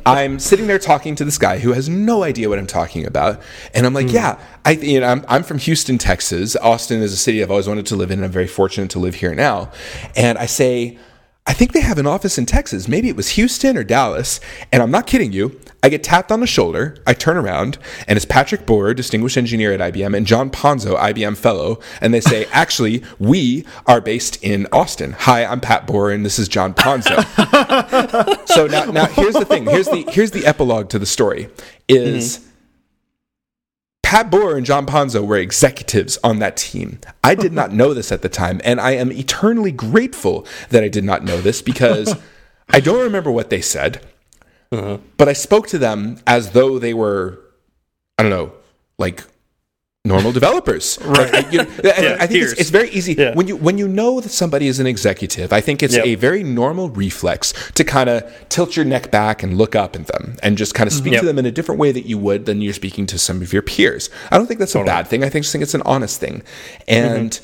[0.06, 3.40] I'm sitting there talking to this guy who has no idea what I'm talking about,
[3.74, 4.14] and I'm like, hmm.
[4.14, 6.56] "Yeah, I, you know, I'm, I'm from Houston, Texas.
[6.56, 8.98] Austin is a city I've always wanted to live in, and I'm very fortunate to
[8.98, 9.70] live here now."
[10.16, 10.98] And I say,
[11.46, 12.88] "I think they have an office in Texas.
[12.88, 14.40] Maybe it was Houston or Dallas."
[14.72, 15.60] And I'm not kidding you.
[15.82, 16.96] I get tapped on the shoulder.
[17.06, 21.36] I turn around, and it's Patrick Bohrer, distinguished engineer at IBM, and John Ponzo, IBM
[21.36, 21.80] fellow.
[22.00, 25.12] And they say, "Actually, we are based in Austin.
[25.12, 27.16] Hi, I'm Pat Bohrer, and this is John Ponzo."
[28.48, 29.64] so now, now here's the thing.
[29.64, 31.48] Here's the here's the epilogue to the story.
[31.88, 32.46] Is mm-hmm.
[34.02, 36.98] Pat Bohrer and John Ponzo were executives on that team.
[37.24, 40.88] I did not know this at the time, and I am eternally grateful that I
[40.88, 42.14] did not know this because
[42.68, 44.04] I don't remember what they said,
[44.72, 45.02] Mm-hmm.
[45.16, 47.40] but I spoke to them as though they were,
[48.16, 48.52] I don't know,
[48.98, 49.24] like
[50.04, 50.96] normal developers.
[51.04, 51.34] Right.
[51.34, 53.34] I, you know, Yeah, I think it's, it's very easy Yeah.
[53.34, 55.52] when you when you know that somebody is an executive.
[55.52, 56.06] I think it's Yep.
[56.06, 60.06] a very normal reflex to kind of tilt your neck back and look up at
[60.06, 61.20] them and just kind of speak Yep.
[61.22, 63.52] to them in a different way that you would than you're speaking to some of
[63.52, 64.08] your peers.
[64.30, 65.24] I don't think that's a bad thing.
[65.24, 66.42] I think just think it's an honest thing.
[66.88, 67.16] Mm-hmm.
[67.16, 67.40] And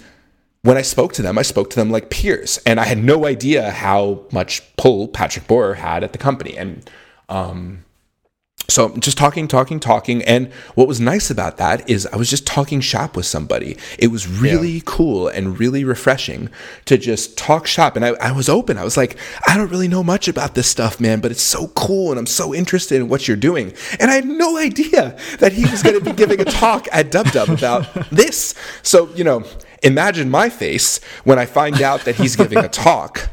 [0.62, 3.26] when I spoke to them, I spoke to them like peers, and I had no
[3.26, 6.56] idea how much pull Patrick Bohrer had at the company.
[6.56, 6.88] And
[7.28, 7.84] um,
[8.68, 10.22] so just talking, talking, talking.
[10.24, 13.76] And what was nice about that is I was just talking shop with somebody.
[13.98, 16.50] It was really cool and really refreshing
[16.86, 17.94] to just talk shop.
[17.96, 18.76] And I, I was open.
[18.76, 21.68] I was like, I don't really know much about this stuff, man, but it's so
[21.68, 22.10] cool.
[22.10, 23.72] And I'm so interested in what you're doing.
[24.00, 27.10] And I had no idea that he was going to be giving a talk at
[27.12, 28.54] Dub Dub about this.
[28.82, 29.44] So, you know,
[29.82, 33.28] imagine my face when I find out that he's giving a talk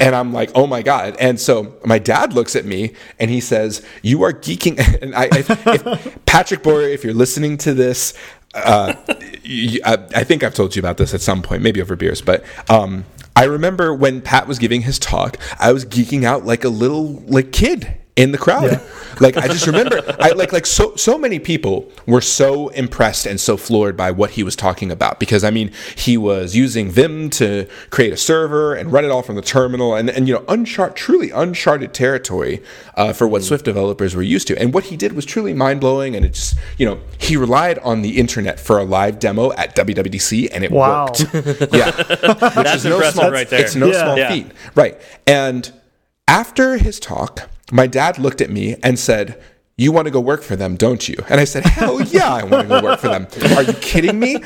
[0.00, 1.16] and I'm like, oh my God.
[1.18, 4.74] And so my dad looks at me and he says, You are geeking.
[5.04, 8.14] And I, if, if Patrick Boyer, if you're listening to this,
[8.54, 8.94] uh,
[9.84, 13.04] I, think I've told you about this at some point, maybe over beers, but um,
[13.36, 17.22] I remember when Pat was giving his talk, I was geeking out like a little
[17.26, 18.72] like kid in the crowd.
[18.72, 18.80] Yeah.
[19.20, 23.40] Like I just remember, I like like so so many people were so impressed and
[23.40, 27.30] so floored by what he was talking about because I mean he was using Vim
[27.30, 30.44] to create a server and run it all from the terminal and and you know
[30.48, 32.60] uncharted truly uncharted territory
[32.96, 33.44] uh, for what mm.
[33.44, 36.56] Swift developers were used to and what he did was truly mind blowing and it's
[36.76, 40.72] you know he relied on the internet for a live demo at WWDC and it
[40.72, 41.04] wow.
[41.04, 41.20] worked.
[41.72, 43.60] yeah, which That's is no small right there.
[43.60, 44.02] It's no yeah.
[44.02, 44.28] small yeah.
[44.28, 45.00] feat, right?
[45.24, 45.72] And
[46.26, 49.40] after his talk my dad looked at me and said,
[49.76, 51.16] you want to go work for them, don't you?
[51.28, 53.26] And I said, Hell yeah, I want to go work for them.
[53.56, 54.36] Are you kidding me?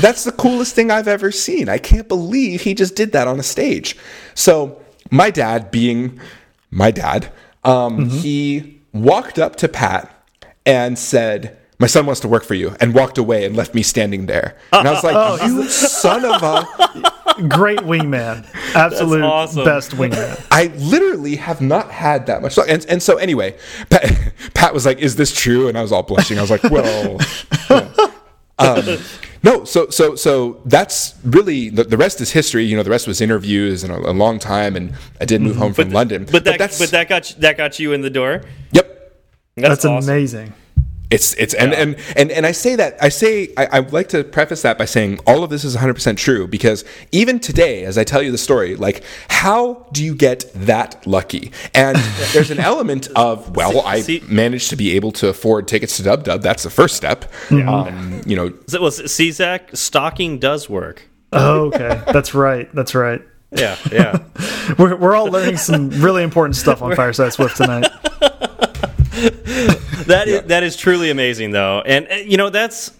[0.00, 1.68] That's the coolest thing I've ever seen.
[1.68, 3.96] I can't believe he just did that on a stage.
[4.34, 6.20] So, my dad, being
[6.70, 7.32] my dad,
[7.64, 8.16] um, mm-hmm.
[8.18, 10.12] he walked up to Pat
[10.64, 13.82] and said, my son wants to work for you, and walked away and left me
[13.82, 14.56] standing there.
[14.72, 17.12] And I was like, you son of a
[17.48, 19.64] great wingman, absolute awesome.
[19.64, 20.44] best wingman.
[20.50, 22.56] I literally have not had that much.
[22.56, 22.68] luck.
[22.68, 23.56] And, and so anyway,
[23.90, 26.38] Pat, Pat, was like, "Is this true?" And I was all blushing.
[26.38, 27.18] I was like, "Well."
[28.58, 28.98] Um,
[29.42, 32.64] no, so so so that's really the, the, rest is history.
[32.64, 35.52] You know, the rest was interviews and a, a long time, and I did move
[35.52, 35.60] mm-hmm.
[35.60, 36.24] home from but, London.
[36.24, 38.42] But, but that but that got you, that got you in the door.
[38.72, 38.86] Yep,
[39.56, 40.10] that's, that's awesome.
[40.10, 40.54] amazing.
[41.08, 41.80] It's it's and, yeah.
[41.80, 44.86] and and and I say that I say I, I like to preface that by
[44.86, 48.32] saying all of this is 100 percent true because even today, as I tell you
[48.32, 51.52] the story, like how do you get that lucky?
[51.74, 51.96] And
[52.32, 56.24] there's an element of well, I managed to be able to afford tickets to Dub
[56.24, 56.42] Dub.
[56.42, 57.32] That's the first step.
[57.52, 57.72] Yeah.
[57.72, 61.08] Um, you know, well, see, Zach, stalking does work.
[61.32, 62.72] Oh, okay, that's right.
[62.74, 63.22] That's right.
[63.52, 64.24] Yeah, yeah.
[64.78, 67.86] we're we're all learning some really important stuff on Fireside Swift tonight.
[70.06, 70.34] That yeah.
[70.34, 72.92] is, that is truly amazing though, and uh, you know that's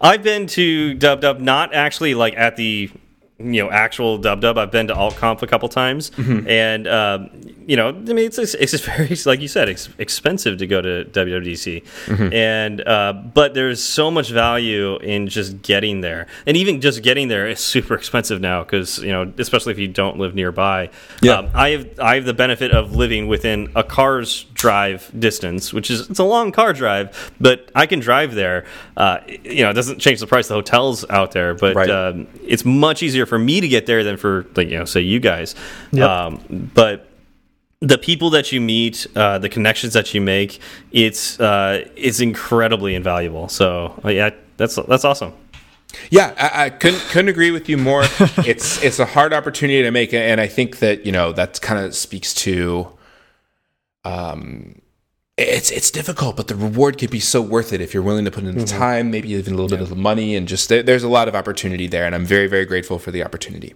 [0.00, 2.90] I've been to Dub Dub not actually like at the
[3.38, 4.58] you know actual dub dub.
[4.58, 6.48] I've been to AltConf a couple times, mm -hmm.
[6.48, 7.30] and um,
[7.66, 11.04] you know, I mean, it's it's very like you said, it's expensive to go to
[11.04, 12.34] WWDC, mm -hmm.
[12.34, 17.28] and uh, but there's so much value in just getting there, and even just getting
[17.28, 20.88] there is super expensive now because you know, especially if you don't live nearby.
[21.22, 25.76] Yeah, um, I have I have the benefit of living within a car's drive distance,
[25.76, 28.64] which is it's a long car drive, but I can drive there.
[28.96, 31.90] Uh, you know, it doesn't change the price of the hotels out there, but right.
[31.90, 35.00] um, it's much easier for me to get there than for like you know, say
[35.00, 35.54] you guys.
[35.92, 36.08] Yep.
[36.08, 37.08] Um, but
[37.80, 40.60] the people that you meet, uh, the connections that you make,
[40.92, 43.48] it's uh, it's incredibly invaluable.
[43.48, 45.32] So uh, yeah, that's that's awesome.
[46.10, 48.02] Yeah, I, I, couldn't couldn't agree with you more.
[48.38, 51.84] it's it's a hard opportunity to make, and I think that you know that kind
[51.84, 52.88] of speaks to.
[54.04, 54.80] Um,
[55.36, 58.30] it's it's difficult, but the reward can be so worth it if you're willing to
[58.30, 58.78] put in the mm -hmm.
[58.78, 59.78] time, maybe even a little yeah.
[59.78, 62.26] bit of the money, and just there, there's a lot of opportunity there, and I'm
[62.26, 63.74] very very grateful for the opportunity.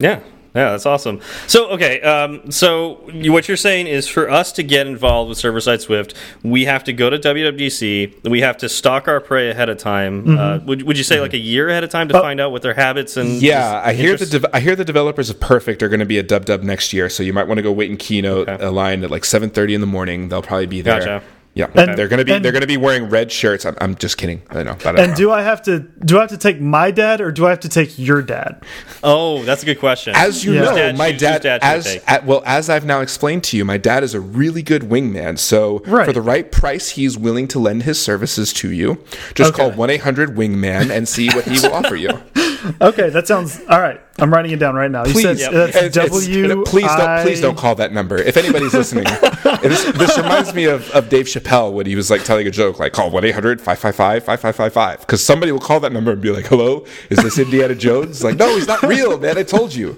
[0.00, 0.20] Yeah,
[0.54, 1.20] yeah, that's awesome.
[1.46, 5.60] So, okay, um, so what you're saying is for us to get involved with server
[5.60, 8.28] side Swift, we have to go to WWDC.
[8.28, 10.22] We have to stalk our prey ahead of time.
[10.22, 10.38] Mm -hmm.
[10.38, 10.66] uh, mm-hmm.
[10.66, 12.22] would, would you say like a year ahead of time to oh.
[12.22, 13.82] find out what their habits and yeah?
[13.90, 16.44] I hear the I hear the developers of Perfect are going to be a dub
[16.44, 18.64] dub next year, so you might want to go wait in keynote okay.
[18.64, 20.28] a line at like 7:30 in the morning.
[20.28, 21.00] They'll probably be there.
[21.00, 21.37] Gotcha.
[21.58, 23.66] Yeah, and, they're gonna be and, they're gonna be wearing red shirts.
[23.66, 24.42] I'm, I'm just kidding.
[24.48, 24.76] I know.
[24.84, 25.14] I and know.
[25.16, 27.58] do I have to do I have to take my dad or do I have
[27.60, 28.62] to take your dad?
[29.02, 30.14] Oh, that's a good question.
[30.14, 30.60] As you yeah.
[30.60, 33.76] know, dad, my dad, dad as at, well as I've now explained to you, my
[33.76, 35.36] dad is a really good wingman.
[35.36, 36.06] So right.
[36.06, 39.02] for the right price, he's willing to lend his services to you.
[39.34, 39.62] Just okay.
[39.62, 42.10] call one eight hundred wingman and see what he will offer you.
[42.80, 44.00] okay, that sounds all right.
[44.18, 45.04] I'm writing it down right now.
[45.04, 45.70] Please, said, yeah.
[45.72, 46.64] it's, W.
[46.64, 48.16] Please don't, please don't call that number.
[48.16, 49.06] If anybody's listening,
[49.62, 52.78] this, this, reminds me of, of Dave Chappelle when he was like telling a joke,
[52.78, 56.46] like call one 800 555 5555 because somebody will call that number and be like,
[56.46, 59.38] "Hello, is this Indiana Jones?" Like, no, he's not real, man.
[59.38, 59.96] I told you.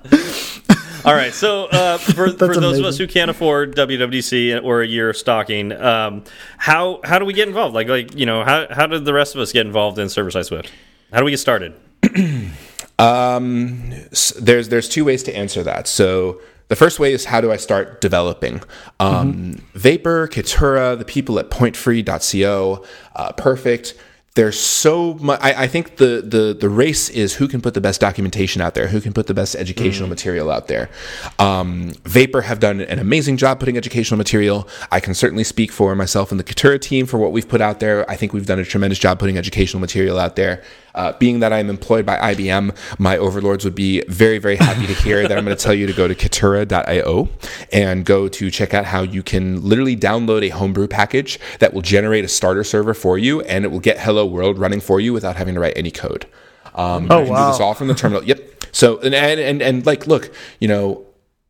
[1.07, 1.33] All right.
[1.33, 2.81] So uh, for, for those amazing.
[2.81, 6.25] of us who can't afford WWDC or a year of stocking, um,
[6.59, 7.75] how how do we get involved?
[7.75, 10.33] Like like you know how how did the rest of us get involved in server
[10.33, 10.73] side Swift?
[11.13, 11.75] How do we get started?
[12.99, 13.93] um,
[14.41, 15.87] there's there's two ways to answer that.
[15.87, 18.63] So the first way is how do I start developing?
[19.01, 19.61] Um, mm -hmm.
[19.75, 22.85] Vapor, Kitura, the people at pointfree.co,
[23.17, 23.95] uh, Perfect
[24.37, 25.41] there's so much.
[25.43, 28.75] I, I, think the, the the race is who can put the best documentation out
[28.75, 30.11] there, who can put the best educational mm.
[30.11, 30.91] material out there.
[31.39, 34.69] Um, Vapor have done an amazing job putting educational material.
[34.93, 37.81] I can certainly speak for myself and the Kitura team for what we've put out
[37.81, 38.09] there.
[38.11, 40.63] I think we've done a tremendous job putting educational material out there.
[40.97, 44.95] Uh, being that I'm employed by IBM, my overlords would be very, very happy to
[44.95, 47.29] hear that I'm going to tell you to go to kitura.io
[47.73, 51.83] and go to check out how you can literally download a homebrew package that will
[51.83, 55.13] generate a starter server for you and it will get Hello World running for you
[55.13, 56.27] without having to write any code.
[56.75, 57.47] Um, oh, you can wow.
[57.47, 58.25] do this all from the terminal.
[58.25, 58.67] Yep.
[58.73, 60.31] So, and, and, and, and like, look,
[60.61, 61.06] you know,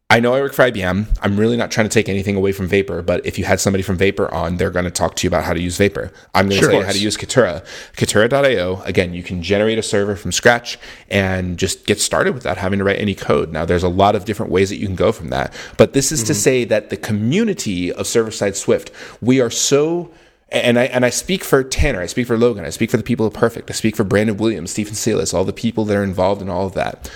[0.09, 1.19] I know I work for IBM.
[1.21, 3.83] I'm really not trying to take anything away from Vapor, but if you had somebody
[3.83, 6.13] from Vapor on, they're going to talk to you about how to use Vapor.
[6.33, 6.71] I'm going to Sure.
[6.71, 7.65] tell you how to use Kitura.
[7.97, 10.79] Kitura.io, again, you can generate a server from scratch
[11.11, 13.53] and just get started without having to write any code.
[13.53, 15.53] Now, there's a lot of different ways that you can go from that.
[15.77, 16.39] But this is to mm-hmm.
[16.39, 20.13] say that the community of server side Swift, we are so
[20.51, 23.03] and I and I speak for Tanner, I speak for Logan, I speak for the
[23.03, 26.05] people of Perfect, I speak for Brandon Williams, Stephen Celis, all the people that are
[26.05, 27.11] involved in all of that.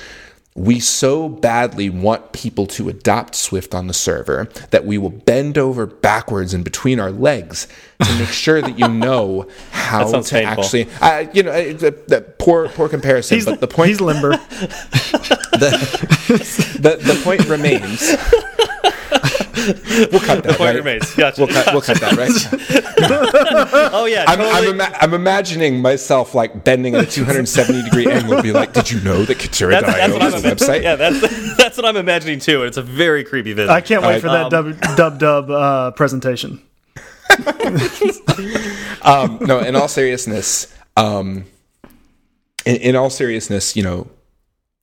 [0.57, 5.57] We so badly want people to adopt Swift on the server that we will bend
[5.57, 7.69] over backwards and between our legs
[8.03, 10.65] to make sure that you know how to painful.
[10.65, 10.89] actually.
[11.01, 14.31] Uh, you know, uh, the, the poor poor comparison, He's, but the point he's limber.
[15.53, 18.17] the, the the point remains.
[20.11, 20.57] We'll cut that.
[20.57, 20.77] Point right?
[20.77, 21.15] remains.
[21.15, 21.41] Gotcha.
[21.41, 22.31] We'll cut, we'll cut that, right?
[23.93, 24.69] oh yeah, I'm, totally.
[24.69, 28.73] I'm, ima- I'm imagining myself like bending at a 270 degree angle and be like,
[28.73, 30.83] did you know that Kitura.io that's, that's what I'm a website?
[30.83, 32.61] Yeah, that's that's what I'm imagining too.
[32.61, 33.71] and It's a very creepy visit.
[33.71, 36.63] I can't wait All for right, that dub dub dub uh, presentation.
[39.03, 41.45] um, no, in all seriousness, um,
[42.67, 44.09] in, in all seriousness, you know,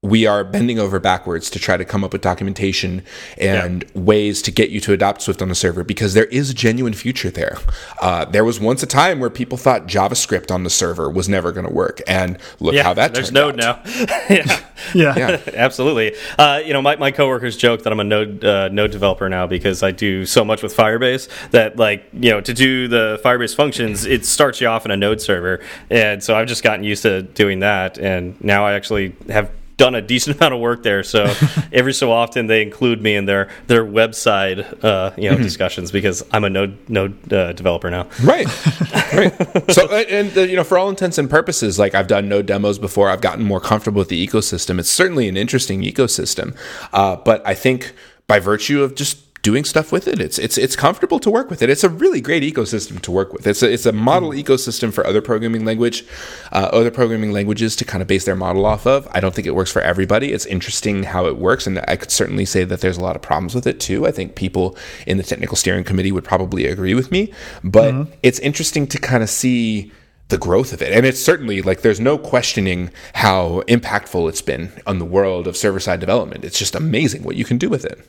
[0.08, 3.04] we are bending over backwards to try to come up with documentation
[3.38, 6.54] and ways to get you to adopt Swift on the server because there is a
[6.54, 7.58] genuine future there.
[8.02, 11.52] Uh, there was once a time where people thought JavaScript on the server was never
[11.52, 13.86] going to work, and look yeah, how that there's turned Node out.
[13.86, 13.92] now.
[14.30, 14.60] yeah.
[14.94, 15.18] Yeah.
[15.18, 15.42] Yeah.
[15.54, 16.16] Absolutely.
[16.38, 19.48] Uh, you know, my, my coworkers joke that I'm a Node uh, Node developer now
[19.48, 23.56] because I do so much with Firebase that, like, you know, to do the Firebase
[23.56, 27.04] functions, it starts you off in a Node server, and so I've just gotten used
[27.04, 31.04] to doing that, and now I actually have done a decent amount of work there.
[31.04, 31.34] So
[31.72, 35.44] every so often they include me in their their website, uh, you know, Mm-hmm.
[35.44, 38.08] discussions because I'm a Node Node uh, developer now.
[38.24, 38.48] Right,
[39.14, 39.34] right.
[39.72, 42.80] So, and uh, you know, for all intents and purposes, like I've done node demos
[42.80, 43.10] before.
[43.10, 44.80] I've gotten more comfortable with the ecosystem.
[44.80, 46.56] It's certainly an interesting ecosystem,
[46.94, 47.94] uh, but I think
[48.28, 51.62] by virtue of just doing stuff with it, it's it's it's comfortable to work with
[51.62, 51.70] it.
[51.70, 53.48] It's a really great ecosystem to work with.
[53.48, 56.04] It's a, it's a model ecosystem for other programming language,
[56.52, 59.08] uh, other programming languages to kind of base their model off of.
[59.12, 60.34] I don't think it works for everybody.
[60.34, 63.22] It's interesting how it works, and I could certainly say that there's a lot of
[63.22, 64.06] problems with it too.
[64.06, 67.32] I think people in the technical steering committee would probably agree with me,
[67.64, 69.94] but it's interesting to kind of see
[70.28, 70.92] the growth of it.
[70.92, 75.56] And it's certainly like there's no questioning how impactful it's been on the world of
[75.56, 76.44] server side development.
[76.44, 78.06] It's just amazing what you can do with it.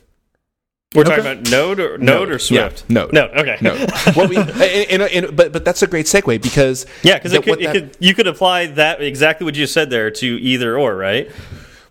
[0.95, 2.85] We're talking about Node or Node, or Swift?
[2.89, 3.13] Yeah, Node.
[3.13, 3.29] Node.
[3.37, 3.57] Okay.
[3.61, 3.75] No,
[4.15, 7.43] what we, and, and, and, but but that's a great segue because Yeah, because it
[7.43, 10.79] could, it that- could you could apply that exactly what you said there to either
[10.79, 11.29] or, right?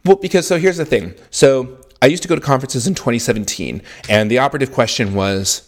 [0.04, 1.14] Well, because so here's the thing.
[1.30, 5.67] So I used to go to conferences in 2017, and the operative question was,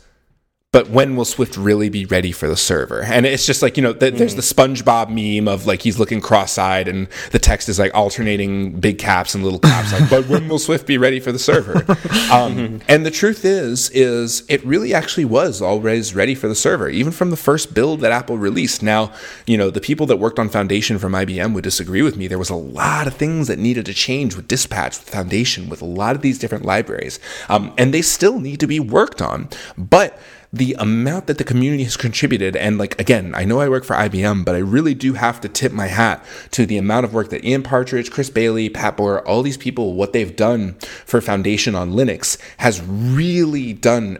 [0.72, 3.02] but when will Swift really be ready for the server?
[3.02, 6.20] And it's just like, you know, th- there's the SpongeBob meme of like he's looking
[6.20, 10.28] cross eyed, and the text is like alternating big caps and little caps, like, but
[10.28, 11.86] when will Swift be ready for the server?
[12.30, 16.88] Um, and the truth is, is it really actually was always ready for the server,
[16.88, 18.82] even from the first build that Apple released.
[18.82, 19.12] Now,
[19.46, 22.28] you know, the people that worked on Foundation from IBM would disagree with me.
[22.28, 25.82] There was a lot of things that needed to change with Dispatch, with Foundation, with
[25.82, 29.48] a lot of these different libraries, um, and they still need to be worked on.
[29.76, 30.16] But
[30.52, 33.94] the amount that the community has contributed, and like again, I know I work for
[33.94, 37.30] IBM, but I really do have to tip my hat to the amount of work
[37.30, 41.74] that Ian Partridge, Chris Bailey, Pat Bohrer, all these people, what they've done for Foundation
[41.74, 44.18] on Linux has really done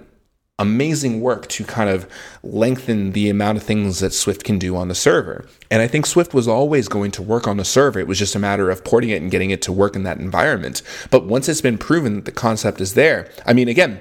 [0.60, 2.06] amazing work to kind of
[2.42, 5.46] lengthen the amount of things that Swift can do on the server.
[5.70, 7.98] And I think Swift was always going to work on the server.
[7.98, 10.18] It was just a matter of porting it and getting it to work in that
[10.18, 10.82] environment.
[11.10, 14.00] But once it's been proven that the concept is there, I mean, again,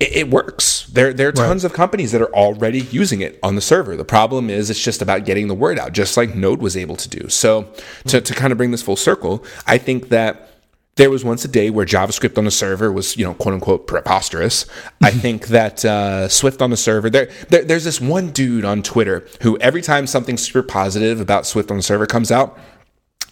[0.00, 0.86] it, it works.
[0.86, 3.96] There, there are tons of companies that are already using it on the server.
[3.96, 6.96] The problem is it's just about getting the word out, just like Node was able
[6.96, 7.28] to do.
[7.28, 7.72] So,
[8.06, 10.50] to, to kind of bring this full circle, I think that
[10.96, 13.86] there was once a day where JavaScript on the server was, you know, quote unquote
[13.86, 14.66] preposterous.
[15.02, 18.82] I think that uh, Swift on the server, there, there, there's this one dude on
[18.82, 22.58] Twitter who every time something super positive about Swift on the server comes out,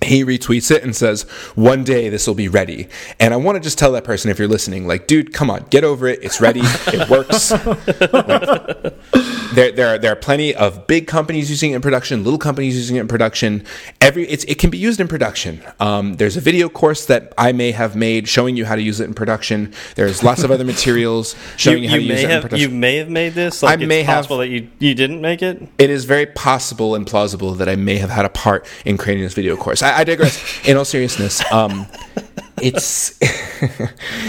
[0.06, 1.22] he retweets it and says,
[1.54, 2.88] "One day this will be ready."
[3.20, 5.66] And I want to just tell that person, if you're listening, like, dude, come on,
[5.70, 6.20] get over it.
[6.22, 6.60] It's ready.
[6.62, 7.50] It works.
[7.50, 8.94] Like,
[9.54, 12.76] there, there are there are plenty of big companies using it in production, little companies
[12.76, 13.64] using it in production.
[14.00, 15.62] Every it's, it can be used in production.
[15.80, 19.00] Um, there's a video course that I may have made showing you how to use
[19.00, 19.72] it in production.
[19.94, 22.70] There's lots of other materials showing you, how to may use it in have production.
[22.70, 23.62] you may have made this.
[23.62, 25.62] Like I it's may have- possible that you you didn't make it.
[25.78, 29.24] it is very possible and plausible that I may have had a part in creating
[29.24, 29.82] this video course.
[29.82, 30.66] I, I digress.
[30.68, 31.86] In all seriousness, um,
[32.62, 33.18] it's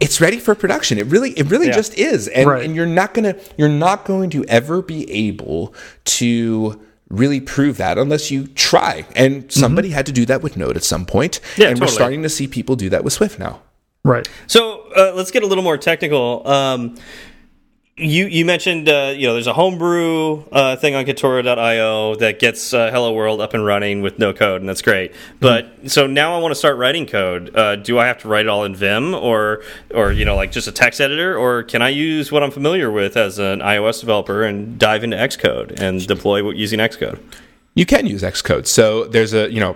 [0.00, 0.98] it's ready for production.
[0.98, 1.72] It really, it really Yeah.
[1.74, 2.64] just is, and, Right.
[2.64, 7.98] and you're not gonna, you're not going to ever be able to really prove that
[7.98, 9.06] unless you try.
[9.14, 12.22] And somebody had to do that with Node at some point, Yeah, and we're starting
[12.22, 13.60] to see people do that with Swift now.
[14.04, 14.28] Right.
[14.46, 16.46] So uh, let's get a little more technical.
[16.46, 16.96] Um,
[17.96, 22.74] you you mentioned uh, you know there's a homebrew uh, thing on Kitura.io that gets
[22.74, 25.12] uh, Hello World up and running with no code, and that's great.
[25.38, 25.90] But mm -hmm.
[25.90, 27.52] so now I want to start writing code.
[27.54, 29.62] Uh, do I have to write it all in Vim or
[29.94, 32.90] or you know like just a text editor, or can I use what I'm familiar
[32.90, 37.18] with as an iOS developer and dive into Xcode and deploy using Xcode?
[37.74, 38.66] You can use Xcode.
[38.66, 39.74] So there's a you know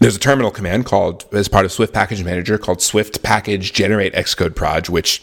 [0.00, 4.14] there's a terminal command called as part of Swift Package Manager called Swift Package Generate
[4.14, 5.22] Xcode Proj, which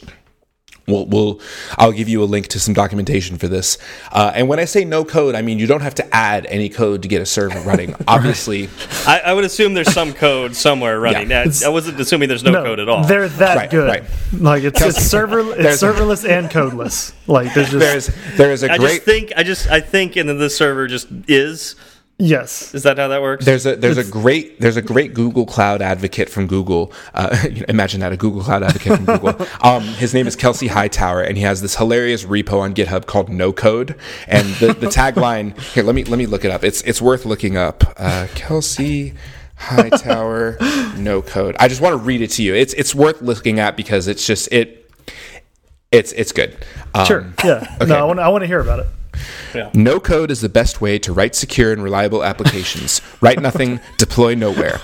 [0.88, 1.42] We'll, we'll,
[1.78, 3.80] I'll give you a link to some documentation for this.
[4.12, 6.70] Uh, and when I say no code, I mean you don't have to add any
[6.70, 7.96] code to get a server running.
[8.08, 8.70] Obviously,
[9.08, 11.32] I, I, would assume there's some code somewhere running.
[11.32, 11.50] Yeah.
[11.66, 13.04] I wasn't assuming there's no, no, code at all.
[13.04, 13.88] They're that right, good.
[13.88, 14.04] Right.
[14.34, 17.14] Like it's, it's server, it's serverless and codeless.
[17.26, 18.90] Like there's just there's there is a I great.
[18.90, 21.76] just think I just I think, and then the server just is
[22.18, 23.44] Yes, is that how that works?
[23.44, 26.94] There's a there's it's, a great there's a great Google Cloud advocate from Google.
[27.14, 27.36] Uh,
[27.68, 29.48] imagine that a Google Cloud advocate from Google.
[29.62, 33.30] Um, his name is Kelsey Hightower, and he has this hilarious repo on GitHub called
[33.30, 33.96] No Code.
[34.28, 36.64] And the, the tagline here, let me let me look it up.
[36.64, 37.84] It's it's worth looking up.
[37.98, 39.16] Uh, Kelsey
[39.56, 40.58] Hightower,
[40.98, 41.56] No Code.
[41.60, 42.56] I just want to read it to you.
[42.56, 44.90] It's it's worth looking at because it's just it.
[45.92, 46.64] It's it's good.
[46.94, 47.34] Um, sure.
[47.44, 47.76] Yeah.
[47.82, 47.88] Okay.
[47.88, 48.88] No, I want I want to hear about it.
[49.54, 49.70] Yeah.
[49.74, 53.02] No code is the best way to write secure and reliable applications.
[53.22, 54.80] write nothing, deploy nowhere.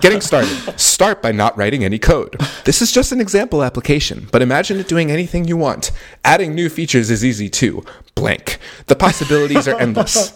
[0.00, 0.78] Getting started.
[0.78, 2.40] Start by not writing any code.
[2.64, 5.90] This is just an example application, but imagine it doing anything you want.
[6.24, 7.84] Adding new features is easy too.
[8.14, 8.58] Blank.
[8.86, 10.32] The possibilities are endless.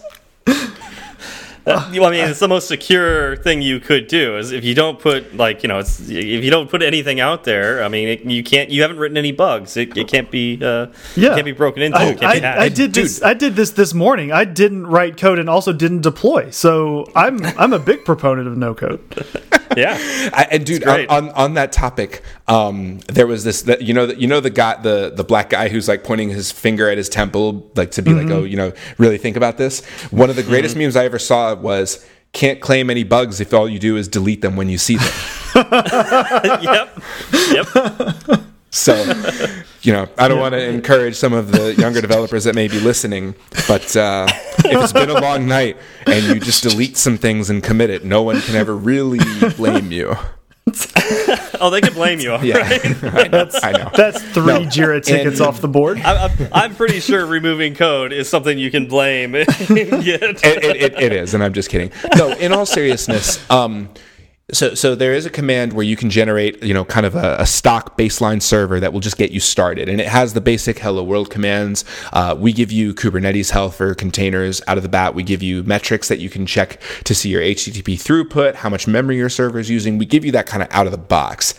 [1.75, 4.37] I mean, it's the most secure thing you could do.
[4.37, 7.43] Is if you don't put like you know, it's if you don't put anything out
[7.43, 7.83] there.
[7.83, 8.69] I mean, it, you can't.
[8.69, 9.75] You haven't written any bugs.
[9.75, 10.63] It, it can't be.
[10.63, 10.87] Uh,
[11.17, 11.97] yeah, can't be broken into.
[11.97, 13.05] I, I, I did Dude.
[13.05, 13.21] this.
[13.21, 14.31] I did this this morning.
[14.31, 16.51] I didn't write code and also didn't deploy.
[16.51, 19.01] So I'm I'm a big proponent of no code.
[19.77, 19.97] yeah,
[20.33, 23.63] I, and dude, on, on, on that topic, um, there was this.
[23.63, 26.29] That, you know, that you know the guy, the the black guy who's like pointing
[26.29, 28.19] his finger at his temple, like to be mm -hmm.
[28.19, 28.43] like, mm-hmm.
[28.43, 29.83] oh, you know, really think about this.
[30.11, 30.93] One of the greatest mm -hmm.
[30.93, 34.41] memes I ever saw was can't claim any bugs if all you do is delete
[34.41, 35.13] them when you see them.
[36.61, 36.99] yep.
[37.51, 38.41] Yep.
[38.69, 38.93] So,
[39.81, 40.41] you know, I don't yeah.
[40.41, 43.33] want to encourage some of the younger developers that may be listening,
[43.67, 47.63] but uh, if it's been a long night and you just delete some things and
[47.63, 49.19] commit it, no one can ever really
[49.55, 50.15] blame you.
[51.61, 52.37] oh, they can blame you.
[52.41, 53.31] Yeah, right?
[53.31, 53.89] that's, I know.
[53.95, 54.59] That's three no.
[54.61, 55.99] Jira tickets and, off the board.
[55.99, 59.33] I, am pretty sure removing code is something you can blame.
[59.35, 61.91] it, it, it, it is, and I'm just kidding.
[62.17, 63.89] No, in all seriousness, um,
[64.53, 67.35] so, so there is a command where you can generate, you know, kind of a,
[67.39, 70.79] a, stock baseline server that will just get you started, and it has the basic
[70.79, 71.83] "Hello World" commands.
[72.13, 75.13] Uh, we give you Kubernetes health for containers out of the bat.
[75.13, 78.87] We give you metrics that you can check to see your HTTP throughput, how much
[78.87, 79.97] memory your server is using.
[79.97, 81.53] We give you that kind of out of the box.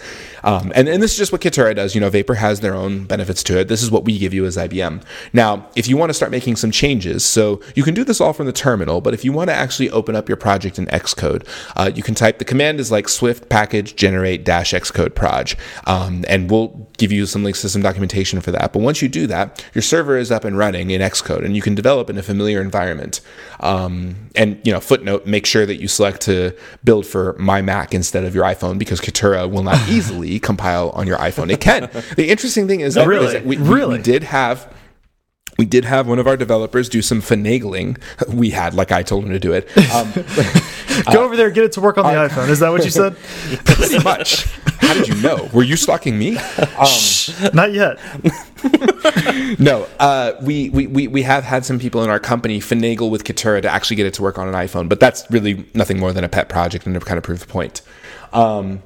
[0.45, 1.95] Um, and, and this is just what Kitura does.
[1.95, 3.68] You know, Vapor has their own benefits to it.
[3.68, 5.03] This is what we give you as IBM.
[5.32, 8.32] Now, if you want to start making some changes, so you can do this all
[8.32, 11.47] from the terminal, but if you want to actually open up your project in Xcode,
[11.76, 15.57] uh, you can type the command is like swift package generate dash Xcode proj.
[15.86, 16.68] Um, and we'll
[16.99, 18.72] give you some links to some documentation for that.
[18.72, 21.62] But once you do that, your server is up and running in Xcode and you
[21.62, 23.20] can develop in a familiar environment.
[23.61, 27.95] Um, and, you know, footnote, make sure that you select to build for my Mac
[27.95, 31.51] instead of your iPhone because Kitura will not easily compile on your iPhone.
[31.51, 31.89] It can.
[32.16, 33.26] the interesting thing is, that, really?
[33.26, 33.97] Is that we, really?
[33.97, 34.72] we did have
[35.59, 38.01] we did have one of our developers do some finagling.
[38.33, 39.68] We had, like I told him to do it.
[39.93, 40.12] Um,
[41.12, 42.49] Go uh, over there, get it to work on the uh, iPhone.
[42.49, 43.16] Is that what you said?
[43.64, 44.47] Pretty much.
[44.81, 45.49] How did you know?
[45.53, 46.37] Were you stalking me?
[46.37, 46.89] Um,
[47.55, 47.99] Not yet.
[49.61, 53.62] no, uh, we, we, we have had some people in our company finagle with Kitura
[53.62, 56.24] to actually get it to work on an iPhone, but that's really nothing more than
[56.24, 57.83] a pet project and to kind of prove the point.
[58.33, 58.83] Um,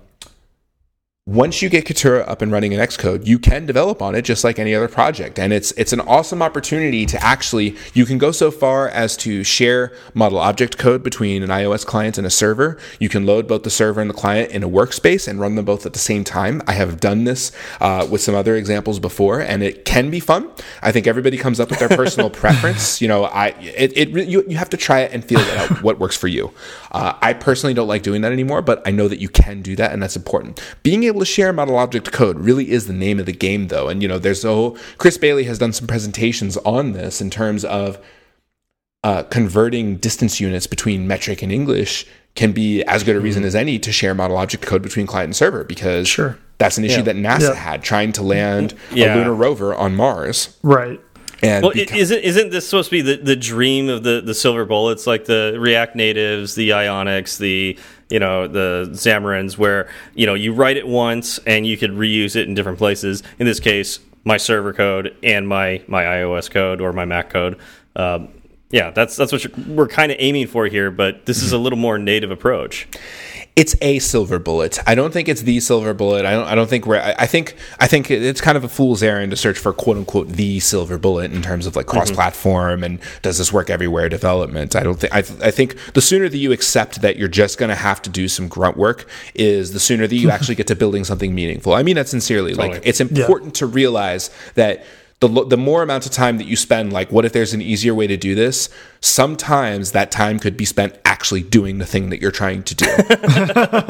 [1.24, 4.42] once you get Kitura up and running in Xcode, you can develop on it just
[4.42, 5.38] like any other project.
[5.38, 9.44] And it's it's an awesome opportunity to actually you can go so far as to
[9.44, 12.76] share model object code between an iOS client and a server.
[12.98, 15.64] You can load both the server and the client in a workspace and run them
[15.64, 16.60] both at the same time.
[16.66, 20.50] I have done this uh, with some other examples before, and it can be fun.
[20.82, 23.00] I think everybody comes up with their personal preference.
[23.00, 25.82] You know, I it, it you, you have to try it and feel it out
[25.84, 26.52] what works for you.
[26.90, 29.76] Uh, I personally don't like doing that anymore, but I know that you can do
[29.76, 30.60] that, and that's important.
[30.82, 33.88] Being able to share model object code really is the name of the game, though.
[33.88, 37.30] And you know, there's a whole Chris Bailey has done some presentations on this in
[37.30, 37.98] terms of
[39.04, 43.48] uh, converting distance units between metric and English can be as good a reason mm-hmm.
[43.48, 46.38] as any to share model object code between client and server because sure.
[46.58, 47.02] that's an issue yeah.
[47.02, 47.54] that NASA yeah.
[47.54, 49.14] had trying to land yeah.
[49.14, 50.56] a lunar rover on Mars.
[50.62, 51.00] Right.
[51.42, 54.34] And Well, beca- isn't isn't this supposed to be the, the dream of the, the
[54.34, 57.76] silver bullets, like the React natives, the Ionics, the
[58.12, 62.36] you know the Xamarins, where you know you write it once and you could reuse
[62.36, 63.22] it in different places.
[63.38, 67.58] In this case, my server code and my my iOS code or my Mac code.
[67.96, 68.28] Um,
[68.72, 71.78] yeah, that's that's what we're kind of aiming for here, but this is a little
[71.78, 72.88] more native approach.
[73.54, 74.78] it's a silver bullet.
[74.86, 76.24] I don't think it's the silver bullet.
[76.24, 76.46] I don't.
[76.46, 76.98] I don't think we're.
[76.98, 77.54] I, I think.
[77.78, 80.96] I think it's kind of a fool's errand to search for quote unquote the silver
[80.96, 81.98] bullet in terms of like mm-hmm.
[81.98, 84.74] cross platform and does this work everywhere development.
[84.74, 85.12] I don't think.
[85.14, 88.10] I, I think the sooner that you accept that you're just going to have to
[88.10, 91.74] do some grunt work is the sooner that you actually get to building something meaningful.
[91.74, 92.54] I mean that sincerely.
[92.54, 94.82] Like it's important to realize that
[95.28, 97.94] the, the more amount of time that you spend, like, what if there's an easier
[97.94, 98.68] way to do this?
[99.00, 102.86] Sometimes that time could be spent actually doing the thing that you're trying to do.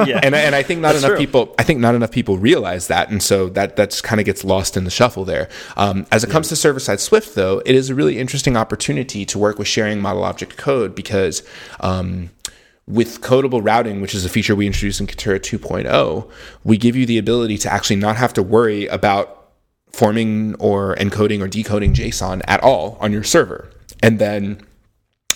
[0.06, 1.16] Yeah, and, I- and I think not enough true.
[1.18, 3.10] people, I think not enough people realize that.
[3.10, 5.48] And so that, that's kind of gets lost in the shuffle there.
[5.76, 9.24] Um, as it comes to server side Swift though, it is a really interesting opportunity
[9.26, 11.42] to work with sharing model object code because,
[11.80, 12.30] um,
[12.86, 16.28] with codable routing, which is a feature we introduced in Kitura 2.0,
[16.64, 19.41] we give you the ability to actually not have to worry about
[19.92, 23.68] forming or encoding or decoding JSON at all on your server.
[24.02, 24.60] And then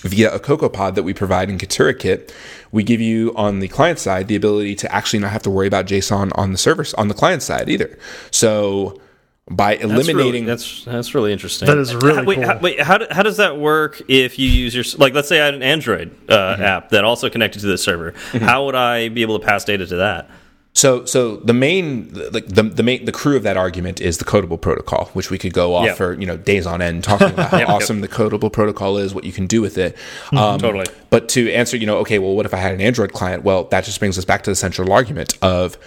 [0.01, 2.35] via a CocoaPod that we provide in Kitura Kit,
[2.73, 5.67] we give you on the client side the ability to actually not have to worry
[5.67, 7.99] about JSON on the server on the client side either.
[8.31, 9.01] So
[9.49, 11.67] by That's really, eliminating that's that's really interesting.
[11.67, 12.45] That is really How- wait, cool.
[12.47, 15.15] How, wait, how, do- how does that work if you use your like?
[15.15, 16.63] Let's say I had an Android uh, Mm-hmm.
[16.63, 18.13] app that also connected to the server.
[18.33, 20.29] How would I be able to pass data to that?
[20.77, 24.27] So, so the main, like the the main, the crew of that argument is the
[24.27, 25.97] Codable protocol, which we could go off Yep.
[25.97, 27.74] for you know days on end talking about how Yep, yep.
[27.74, 29.97] awesome the Codable protocol is, what you can do with it.
[30.33, 30.85] Um, Totally.
[31.09, 33.43] But to answer, you know, okay, well, what if I had an Android client?
[33.43, 35.79] Well, that just brings us back to the central argument of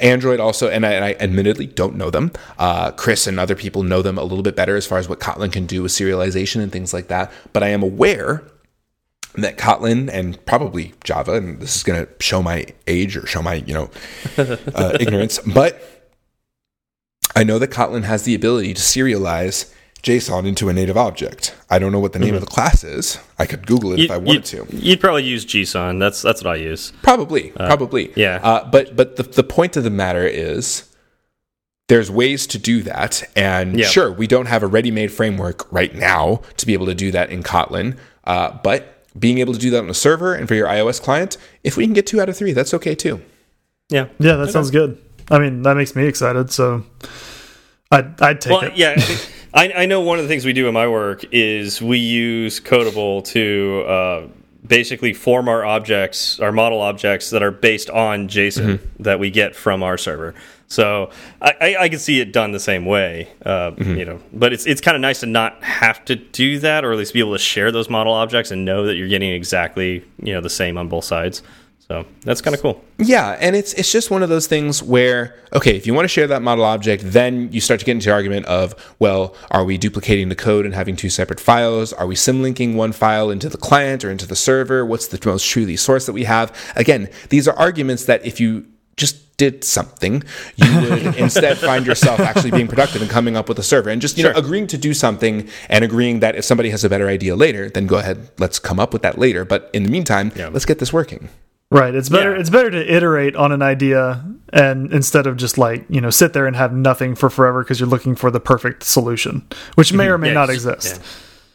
[0.00, 2.32] Android also, and I, and I admittedly don't know them.
[2.58, 5.20] Uh, Chris and other people know them a little bit better as far as what
[5.20, 7.30] Kotlin can do with serialization and things like that.
[7.52, 8.42] But I am aware
[9.34, 13.42] that Kotlin and probably Java, and this is going to show my age or show
[13.42, 13.90] my you know
[14.38, 15.82] uh, ignorance, but
[17.34, 19.72] I know that Kotlin has the ability to serialize
[20.02, 21.54] JSON into a native object.
[21.70, 23.18] I don't know what the name of the class is.
[23.38, 24.66] I could Google it if I wanted to.
[24.70, 25.98] you'd, probably use Gson.
[26.00, 26.92] That's that's what I use.
[27.02, 28.12] Probably, probably.
[28.16, 28.40] yeah.
[28.42, 30.88] Uh, but but the the point of the matter is.
[31.88, 33.86] There's ways to do that, and Yeah.
[33.86, 37.28] sure, we don't have a ready-made framework right now to be able to do that
[37.30, 37.98] in Kotlin.
[38.24, 41.36] Uh, but being able to do that on a server and for your iOS client,
[41.64, 43.20] if we can get two out of three, that's okay too.
[43.88, 44.08] Yeah.
[44.18, 44.98] Yeah, that sounds good.
[45.30, 46.50] I mean, that makes me excited.
[46.50, 46.84] So
[47.90, 48.76] I'd, I'd take Well, it.
[48.76, 49.00] yeah.
[49.54, 52.58] I, I know one of the things we do in my work is we use
[52.58, 54.26] Codable to uh,
[54.66, 59.56] basically form our objects, our model objects that are based on JSON that we get
[59.56, 60.34] from our server.
[60.68, 61.10] So
[61.42, 64.20] I, I, I can see it done the same way, uh, you know.
[64.32, 67.12] But it's it's kind of nice to not have to do that, or at least
[67.12, 70.40] be able to share those model objects and know that you're getting exactly you know
[70.40, 71.42] the same on both sides.
[71.92, 72.82] So that's kind of cool.
[72.96, 76.08] Yeah, and it's it's just one of those things where okay, if you want to
[76.08, 79.62] share that model object, then you start to get into the argument of well, are
[79.62, 81.92] we duplicating the code and having two separate files?
[81.92, 84.86] Are we symlinking one file into the client or into the server?
[84.86, 86.58] What's the most truly source that we have?
[86.76, 88.64] Again, these are arguments that if you
[88.96, 90.24] just did something,
[90.56, 94.00] you would instead find yourself actually being productive and coming up with a server and
[94.00, 97.08] just you know agreeing to do something and agreeing that if somebody has a better
[97.08, 99.44] idea later, then go ahead, let's come up with that later.
[99.44, 101.28] But in the meantime, let's get this working.
[101.78, 101.94] Right.
[101.94, 102.34] It's better.
[102.34, 102.40] Yeah.
[102.40, 106.32] It's better to iterate on an idea and instead of just like you know sit
[106.32, 110.04] there and have nothing for forever because you're looking for the perfect solution, which may
[110.04, 110.12] mm-hmm.
[110.12, 110.96] or may not exist.
[110.96, 111.06] Yeah.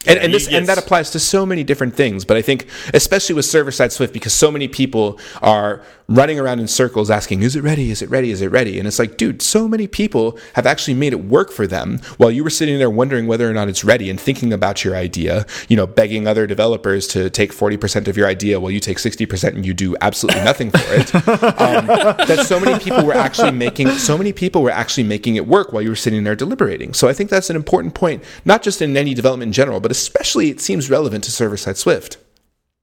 [0.08, 2.66] And, and this you- and that applies to so many different things, but I think
[2.94, 7.42] especially with server side Swift because so many people are running around in circles asking,
[7.42, 7.90] "Is it ready?
[7.90, 8.30] Is it ready?
[8.30, 11.52] Is it ready?" And it's like, dude, so many people have actually made it work
[11.52, 14.52] for them while you were sitting there wondering whether or not it's ready and thinking
[14.52, 15.44] about your idea.
[15.68, 18.98] You know, begging other developers to take forty percent of your idea while you take
[18.98, 21.14] sixty percent and you do absolutely nothing for it.
[21.60, 25.46] um, that so many people were actually making so many people were actually making it
[25.46, 26.94] work while you were sitting there deliberating.
[26.94, 29.90] So I think that's an important point, not just in any development in general, but
[30.00, 32.18] especially it seems relevant to server side Swift.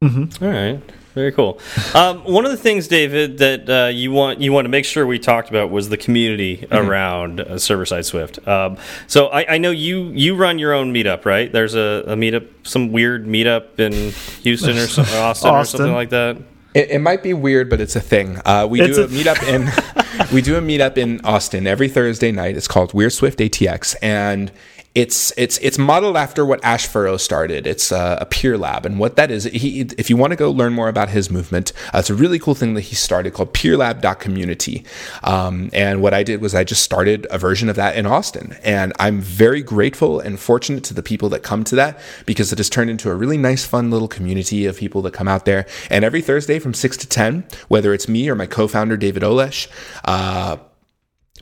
[0.04, 0.10] All
[0.42, 0.80] right.
[1.16, 1.60] Very cool.
[1.96, 5.08] Um, one of the things, David, that uh, you want you want to make sure
[5.08, 8.46] we talked about was the community around uh, server side Swift.
[8.48, 11.50] Um, so I, I know you you run your own meetup, right?
[11.52, 14.12] There's a, a meetup, some weird meetup in
[14.44, 16.38] Houston or, or Austin, or something like that.
[16.74, 18.38] It, it might be weird, but it's a thing.
[18.44, 21.88] Uh, we It's do a, a- meetup in we do a meetup in Austin every
[21.88, 22.58] Thursday night.
[22.58, 24.52] It's called Weird Swift ATX, and
[24.96, 27.68] it's it's it's modeled after what Ash Furrow started.
[27.68, 30.50] It's uh, a peer lab, and what that is, he if you want to go
[30.50, 33.54] learn more about his movement, uh, it's a really cool thing that he started called
[33.54, 34.86] PeerLab.community.
[35.24, 38.56] Um, and what I did was I just started a version of that in Austin,
[38.64, 42.58] and I'm very grateful and fortunate to the people that come to that because it
[42.58, 45.68] has turned into a really nice, fun little community of people that come out there.
[45.90, 49.68] And every Thursday from six to ten, whether it's me or my co-founder David Olesh.
[50.06, 50.58] Uh,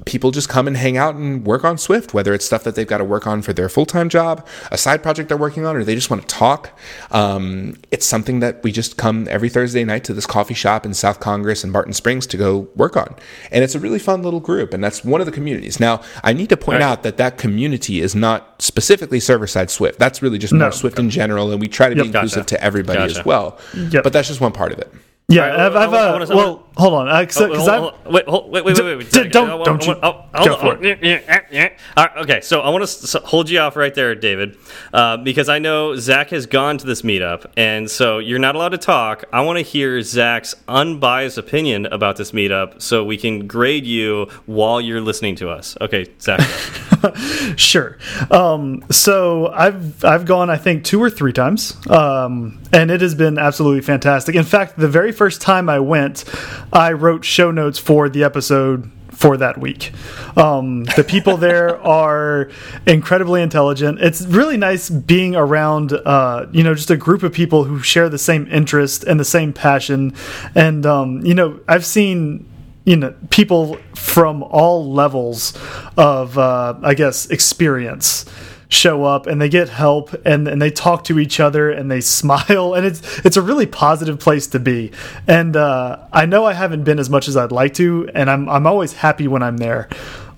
[0.06, 2.88] people just come and hang out and work on Swift, whether it's stuff that they've
[2.88, 5.76] got to work on for their full time job, a side project they're working on,
[5.76, 6.78] or they just want to talk.
[7.12, 10.96] Um, it's something that we just come every Thursday night to this coffee shop in
[10.96, 13.16] South Congress and Barton Springs to go work on.
[13.52, 15.80] And it's a really fun little group, and that's one of the communities.
[15.80, 16.90] Now, I need to point right.
[16.90, 20.00] out that that community is not specifically server side Swift.
[20.00, 20.72] That's really just more no.
[20.72, 22.56] Swift in general, and we try to yep, be inclusive gotcha.
[22.56, 23.20] to everybody gotcha.
[23.20, 23.60] as well.
[23.78, 24.04] Yep.
[24.04, 24.92] But that's just one part of it.
[25.30, 28.66] Yeah, right, I've, I've uh, wanna, well, hold on, because oh, I've wait, hold, wait,
[28.66, 31.78] wait, wait, wait, wait, don't, don't you oh, go for it.
[32.18, 34.58] okay, so I want to hold you off right there, David,
[34.94, 38.70] uh, because I know Zach has gone to this meetup, and so you're not allowed
[38.70, 39.24] to talk.
[39.32, 44.28] I want to hear Zach's unbiased opinion about this meetup, so we can grade you
[44.46, 45.78] while you're listening to us.
[45.80, 46.42] Okay, Zach.
[47.56, 47.98] sure.
[48.30, 53.16] Um, so I've I've gone, I think, two or three times, um, and it has
[53.16, 54.36] been absolutely fantastic.
[54.36, 56.26] In fact, the very first time I went,
[56.74, 59.94] I wrote show notes for the episode for that week.
[60.36, 62.50] Um, the people there are
[62.86, 64.02] incredibly intelligent.
[64.02, 68.10] It's really nice being around, uh, you know, just a group of people who share
[68.10, 70.14] the same interest and the same passion.
[70.56, 72.50] And um, you know, I've seen
[72.86, 75.58] you know people from all levels
[75.96, 78.26] of, uh, I guess, experience
[78.74, 82.02] show up and they get help and, and they talk to each other and they
[82.20, 84.92] smile and it's it's a really positive place to be.
[85.28, 88.50] And uh, I know I haven't been as much as I'd like to and I'm
[88.50, 89.90] I'm always happy when I'm there.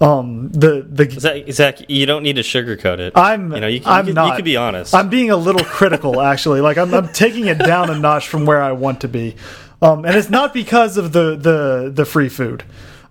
[0.01, 3.13] Um the the Zach, Zach you don't need to sugarcoat it.
[3.15, 4.93] I'm you know you, can, I'm you, can, not, you can be honest.
[4.93, 6.61] I'm being a little critical actually.
[6.61, 9.35] Like I'm, I'm taking it down a notch from where I want to be.
[9.81, 12.63] Um and it's not because of the the the free food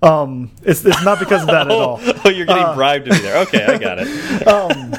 [0.04, 1.98] um, it's, it's not because of that at all.
[2.24, 3.38] oh, you're getting uh, bribed to be there.
[3.42, 4.08] Okay, I got it.
[4.44, 4.90] Um,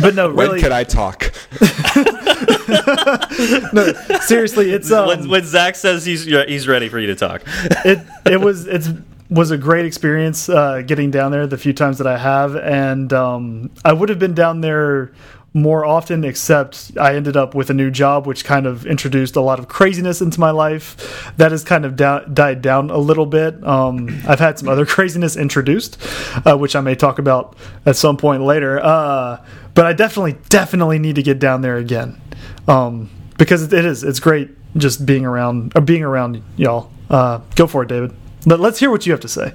[0.00, 0.48] but no, really.
[0.48, 1.32] When could I talk?
[3.72, 7.42] no, seriously, it's um, when, when Zach says he's he's ready for you to talk.
[7.84, 8.88] it it was it's
[9.30, 13.12] was a great experience uh, getting down there the few times that I have, and
[13.12, 15.12] um, I would have been down there
[15.54, 19.40] more often, except I ended up with a new job, which kind of introduced a
[19.40, 21.30] lot of craziness into my life.
[21.36, 23.62] That has kind of died down a little bit.
[23.62, 25.98] Um, I've had some other craziness introduced,
[26.46, 28.80] uh, which I may talk about at some point later.
[28.82, 29.44] Uh,
[29.74, 32.20] but I definitely, definitely need to get down there again
[32.66, 34.04] um, because it is.
[34.04, 36.90] It's great just being around, or uh, being around y'all.
[37.10, 38.14] Uh, go for it, David.
[38.46, 39.52] Let, us hear what you have to say.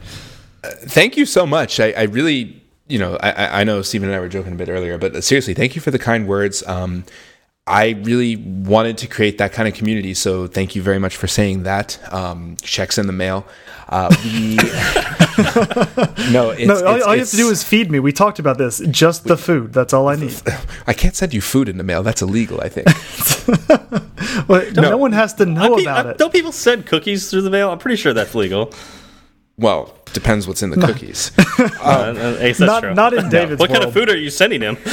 [0.63, 1.79] Uh, thank you so much.
[1.79, 4.69] I, I really you know, I, I know Stephen and I were joking a bit
[4.69, 6.65] earlier, but seriously, thank you for the kind words.
[6.67, 7.05] Um,
[7.67, 11.27] I really wanted to create that kind of community, so thank you very much for
[11.27, 11.99] saying that.
[12.13, 13.45] Um, checks in the mail.
[13.89, 14.55] Uh, we
[16.31, 16.85] no, it's, no.
[16.85, 17.99] All, it's, all you have to do is feed me.
[17.99, 18.79] We talked about this.
[18.79, 19.73] Just the food.
[19.73, 20.41] That's all I need.
[20.87, 22.03] I can't send you food in the mail.
[22.03, 22.61] That's illegal.
[22.61, 22.87] I think.
[24.47, 24.81] well, no.
[24.81, 24.97] no.
[24.97, 26.17] one has to know about I, it.
[26.17, 27.69] Don't people send cookies through the mail?
[27.69, 28.73] I'm pretty sure that's legal.
[29.59, 31.31] Well, depends what's in the cookies.
[31.81, 33.59] um, uh, not, not in David's.
[33.59, 33.81] What world.
[33.81, 34.77] kind of food are you sending him?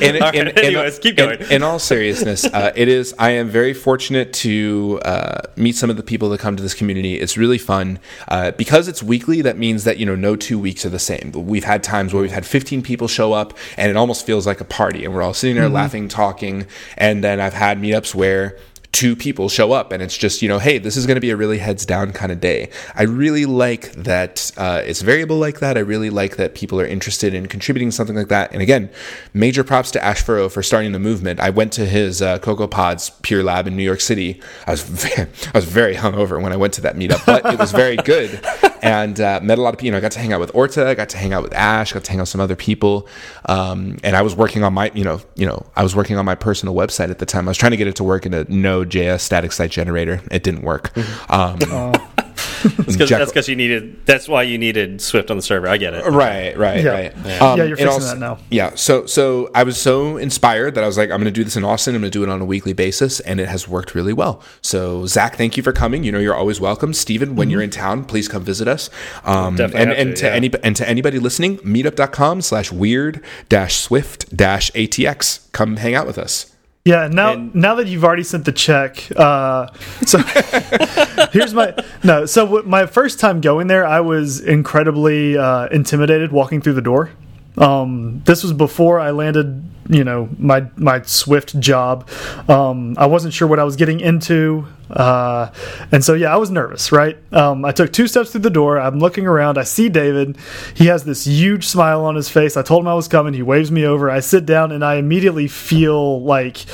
[0.00, 1.40] in, right, in, anyways, in, keep going.
[1.40, 3.12] In, in all seriousness, uh, it is.
[3.18, 6.74] I am very fortunate to uh, meet some of the people that come to this
[6.74, 7.18] community.
[7.18, 7.98] It's really fun
[8.28, 9.42] uh, because it's weekly.
[9.42, 11.32] That means that you know no two weeks are the same.
[11.32, 14.60] We've had times where we've had 15 people show up, and it almost feels like
[14.60, 15.74] a party, and we're all sitting there mm -hmm.
[15.74, 16.66] laughing, talking.
[16.96, 18.54] And then I've had meetups where
[18.92, 21.30] two people show up and it's just you know hey this is going to be
[21.30, 22.70] a really heads down kind of day.
[22.94, 25.76] I really like that uh, it's variable like that.
[25.76, 28.52] I really like that people are interested in contributing something like that.
[28.52, 28.90] And again
[29.34, 31.40] major props to ash furrow for starting the movement.
[31.40, 34.40] I went to his uh, cocoa pods peer lab in new york city.
[34.66, 37.58] I was very, i was very hungover when i went to that meetup but it
[37.58, 38.40] was very good
[38.82, 40.54] and uh, met a lot of people you know i got to hang out with
[40.54, 42.56] orta i got to hang out with ash got to hang out with some other
[42.56, 43.06] people
[43.46, 46.24] um, and i was working on my you know you know i was working on
[46.24, 48.32] my personal website at the time i was trying to get it to work in
[48.32, 50.20] a node Node.js static site generator.
[50.30, 50.92] It didn't work.
[50.94, 51.32] Mm-hmm.
[51.32, 52.12] Um, oh.
[52.36, 54.04] That's because you needed.
[54.06, 55.68] That's why you needed Swift on the server.
[55.68, 56.04] I get it.
[56.04, 56.90] Right, right, yeah.
[56.90, 57.12] right.
[57.24, 58.38] Yeah, um, yeah you're fixing also, that now.
[58.50, 58.74] Yeah.
[58.74, 61.56] So, so I was so inspired that I was like, I'm going to do this
[61.56, 61.94] in Austin.
[61.94, 64.42] I'm going to do it on a weekly basis, and it has worked really well.
[64.62, 66.04] So, Zach, thank you for coming.
[66.04, 66.92] You know, you're always welcome.
[66.92, 67.52] Stephen, when mm-hmm.
[67.52, 68.90] you're in town, please come visit us.
[69.24, 70.32] Um, and and to, to yeah.
[70.32, 75.50] any and to anybody listening, meetup.com slash weird dash swift dash atx.
[75.52, 76.55] Come hang out with us.
[76.86, 79.66] Yeah, now And- now that you've already sent the check, uh,
[80.06, 80.18] so
[81.32, 81.74] here's my
[82.04, 82.26] no.
[82.26, 86.82] So w- my first time going there, I was incredibly uh, intimidated walking through the
[86.82, 87.10] door.
[87.58, 92.08] Um, this was before I landed, you know, my my Swift job.
[92.48, 95.50] Um, I wasn't sure what I was getting into, uh,
[95.92, 96.92] and so yeah, I was nervous.
[96.92, 98.78] Right, um, I took two steps through the door.
[98.78, 99.58] I'm looking around.
[99.58, 100.36] I see David.
[100.74, 102.56] He has this huge smile on his face.
[102.56, 103.34] I told him I was coming.
[103.34, 104.10] He waves me over.
[104.10, 106.64] I sit down, and I immediately feel like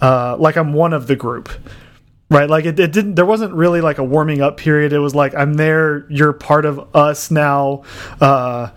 [0.00, 1.50] uh, like I'm one of the group
[2.30, 5.14] right like it, it didn't there wasn't really like a warming up period it was
[5.14, 7.82] like i'm there you're part of us now
[8.22, 8.70] uh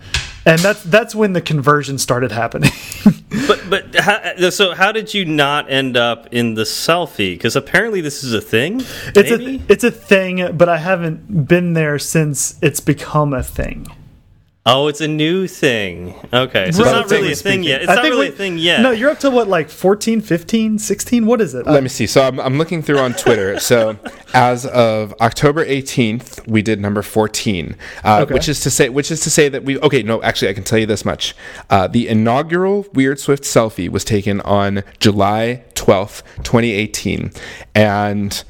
[0.46, 2.70] and that's that's when the conversion started happening
[3.46, 7.34] But but how, so how did you not end up in the selfie?
[7.34, 8.80] Because apparently this is a thing.
[9.14, 13.86] it's a it's a thing but i haven't been there since it's become a thing
[14.66, 16.14] oh, it's a new thing.
[16.32, 17.82] Okay, so it's not really a thing yet.
[17.82, 18.80] It's I not think really we- a thing yet.
[18.82, 22.06] no you're up to what like 14 15 16 what is it Let me see.
[22.06, 23.58] So I'm, I'm looking through on Twitter.
[23.70, 23.98] so
[24.34, 28.34] as of October 18th, we did number 14, uh, Okay.
[28.34, 29.78] which is to say, which is to say that we.
[29.80, 31.34] Okay, no, actually, I can tell you this much:
[31.70, 37.30] uh, the inaugural Weird Swift selfie was taken on July 12th, 2018,
[37.74, 38.42] and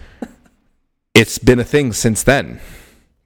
[1.15, 2.61] it's been a thing since then.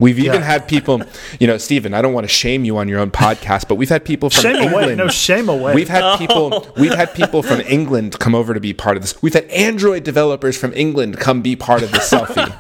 [0.00, 0.46] We've even Yeah.
[0.46, 1.02] had people,
[1.38, 1.94] you know, Stephen.
[1.94, 4.42] I don't want to shame you on your own podcast, but we've had people from
[4.42, 4.84] shame England.
[4.86, 6.66] away no shame away We've had people.
[6.76, 9.20] We've had people from England come over to be part of this.
[9.22, 12.50] We've had Android developers from England come be part of the selfie.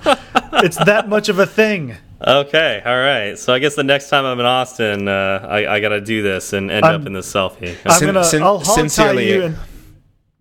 [0.64, 3.38] it's that much of a thing Okay, all right.
[3.38, 6.22] So I guess the next time I'm in Austin, uh, I, I got to do
[6.22, 7.74] this and end I'm- up in this selfie.
[7.86, 9.56] i'm Sin- gonna sin- i'll hog tie sincerely- you and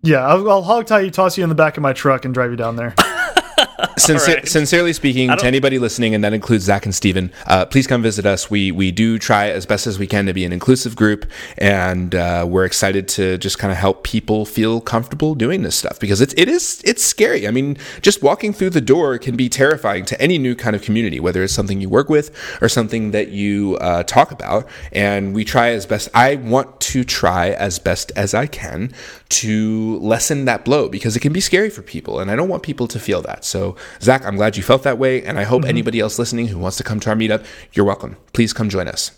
[0.02, 2.34] yeah I'll, I'll hog tie you toss you in the back of my truck and
[2.34, 2.94] drive you down there
[3.98, 4.48] Sincer- right.
[4.48, 8.26] Sincerely speaking, to anybody listening, and that includes Zach and Steven, uh, please come visit
[8.26, 8.50] us.
[8.50, 11.26] We we do try as best as we can to be an inclusive group,
[11.58, 15.98] and uh, we're excited to just kind of help people feel comfortable doing this stuff
[16.00, 17.46] because it's it is it's scary.
[17.46, 20.82] I mean, just walking through the door can be terrifying to any new kind of
[20.82, 24.68] community, whether it's something you work with or something that you uh, talk about.
[24.92, 26.08] And we try as best.
[26.14, 28.92] I want to try as best as I can
[29.30, 32.62] to lessen that blow because it can be scary for people, and I don't want
[32.62, 33.44] people to feel that.
[33.44, 33.69] So,
[34.00, 36.76] Zach, I'm glad you felt that way, and I hope anybody else listening who wants
[36.78, 38.16] to come to our meetup, you're welcome.
[38.32, 39.12] Please come join us.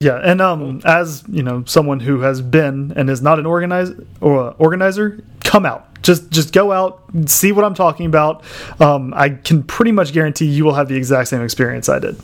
[0.00, 4.06] Yeah, and um, as you know, someone who has been and is not an organizer
[4.20, 6.02] or organizer, come out.
[6.02, 8.44] Just just go out, see what I'm talking about.
[8.78, 12.20] Um, I can pretty much guarantee you will have the exact same experience I did.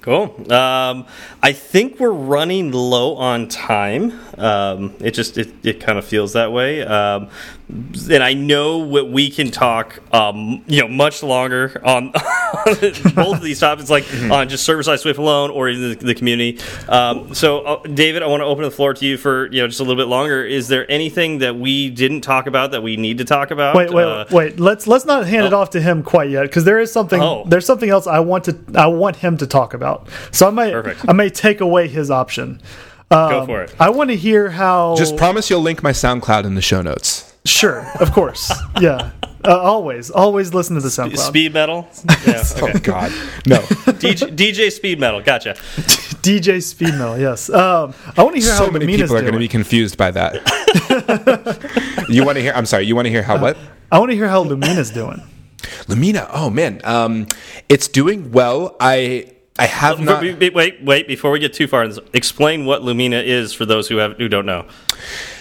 [0.00, 0.34] Cool.
[0.52, 1.06] Um,
[1.42, 4.18] I think we're running low on time.
[4.38, 6.82] Um, it just it, it kind of feels that way.
[6.82, 7.28] Um,
[7.68, 12.12] and I know what we can talk, um, you know, much longer on
[12.64, 16.14] both of these topics, like on just server side Swift alone or in the, the
[16.14, 16.58] community.
[16.88, 19.68] Um, so, uh, David, I want to open the floor to you for you know
[19.68, 20.42] just a little bit longer.
[20.42, 23.76] Is there anything that we didn't talk about that we need to talk about?
[23.76, 24.58] Wait, wait, Uh, wait.
[24.58, 25.60] Let's let's not hand it oh.
[25.60, 27.44] off to him quite yet because there is something Oh.
[27.46, 30.08] there's something else I want to I want him to talk about.
[30.32, 31.04] So I might Perfect.
[31.06, 32.62] I may take away his option.
[33.10, 33.74] Um, Go for it.
[33.80, 34.94] I want to hear how.
[34.96, 37.34] Just promise you'll link my SoundCloud in the show notes.
[37.48, 39.10] Sure, of course, yeah.
[39.44, 41.18] Uh, always, always listen to the SoundCloud.
[41.18, 41.88] Speed metal.
[42.26, 42.72] Yeah, okay.
[42.74, 43.12] Oh God,
[43.46, 43.56] no!
[44.00, 45.22] DJ, DJ Speed Metal.
[45.22, 45.54] Gotcha.
[46.22, 47.48] DJ Speed Metal, yes.
[47.48, 49.44] Um, I want to hear so how many Lumina's people are going to doing.
[49.44, 50.34] be confused by that.
[52.08, 52.52] you want to hear?
[52.52, 52.84] I'm sorry.
[52.84, 53.56] You want to hear how what?
[53.90, 55.22] I want to hear how Lumina's doing.
[55.86, 56.28] Lumina.
[56.32, 57.26] Oh man, um,
[57.68, 58.76] it's doing well.
[58.80, 60.22] I I have not.
[60.22, 63.88] Wait, wait, wait, wait, before we get too far, explain what Lumina is for those
[63.88, 64.66] who have who don't know.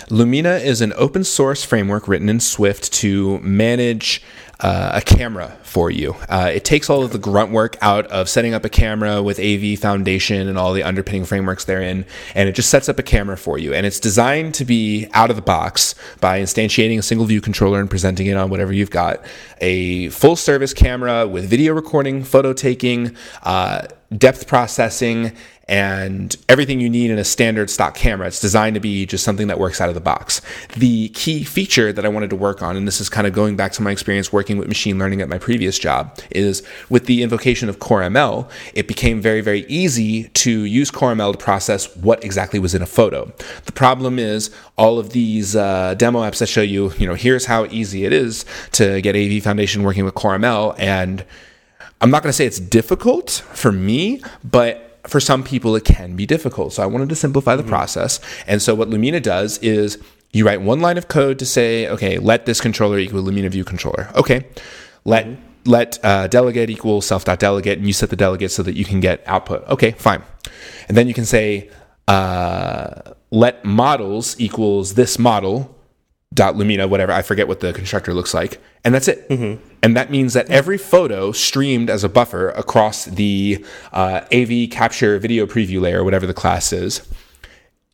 [0.10, 4.24] Lumina is an open source framework written in Swift to manage
[4.62, 6.16] uh, a camera for you.
[6.30, 9.38] Uh, it takes all of the grunt work out of setting up a camera with
[9.38, 12.06] AV Foundation and all the underpinning frameworks therein,
[12.36, 13.74] and it just sets up a camera for you.
[13.74, 17.82] And it's designed to be out of the box by instantiating a single view controller
[17.82, 19.24] and presenting it on whatever you've got.
[19.60, 25.34] A full service camera with video recording, photo taking, uh, depth processing,
[25.68, 28.28] and everything you need in a standard stock camera.
[28.28, 30.42] It's designed to be just something that works out of the box.
[30.78, 33.56] The key feature that I wanted to work on, and this is kind of going
[33.58, 37.22] back to my experience working with machine learning at my previous job, is with the
[37.22, 42.60] invocation of CoreML, it became very, very easy to use CoreML to process what exactly
[42.60, 43.26] was in a photo.
[43.66, 47.46] The problem is all of these uh, demo apps that show you, you know, here's
[47.46, 51.26] how easy it is to get AV Foundation working with CoreML, and
[52.02, 56.16] I'm not going to say it's difficult for me, but for some people it can
[56.16, 56.74] be difficult.
[56.74, 58.20] So I wanted to simplify the process.
[58.46, 59.98] And so what Lumina does is
[60.32, 63.64] you write one line of code to say, okay, let this controller equal Lumina view
[63.64, 64.10] controller.
[64.16, 64.46] Okay,
[65.06, 65.28] let
[65.66, 69.22] let uh, delegate equal self.delegate, and you set the delegate so that you can get
[69.26, 69.68] output.
[69.68, 70.24] Okay, fine.
[70.88, 71.70] And then you can say
[72.08, 75.77] uh, let models equals this model
[76.34, 79.26] dot lumina whatever i forget what the constructor looks like and that's it.
[79.84, 85.20] And that means that every photo streamed as a buffer across the uh, av capture
[85.20, 87.06] video preview layer whatever the class is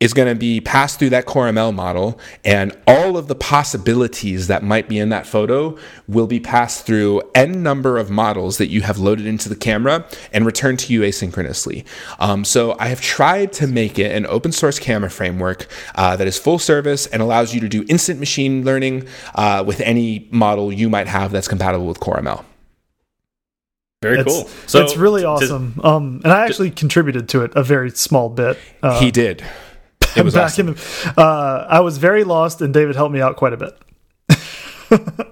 [0.03, 4.47] is going to be passed through that Core ML model, and all of the possibilities
[4.47, 5.77] that might be in that photo
[6.09, 10.05] will be passed through n number of models that you have loaded into the camera
[10.33, 11.85] and returned to you asynchronously.
[12.19, 16.27] Um, so I have tried to make it an open source camera framework uh, that
[16.27, 20.73] is full service and allows you to do instant machine learning uh, with any model
[20.73, 22.43] you might have that's compatible with Core ML.
[24.01, 24.49] Very It's, cool.
[24.67, 25.79] So it's really to- awesome.
[25.81, 28.59] um, and I actually contributed to it a very small bit.
[28.81, 29.41] Uh, he did.
[30.15, 30.69] It was back awesome.
[30.69, 30.75] in,
[31.17, 33.77] uh, I was very lost, and David helped me out quite a bit.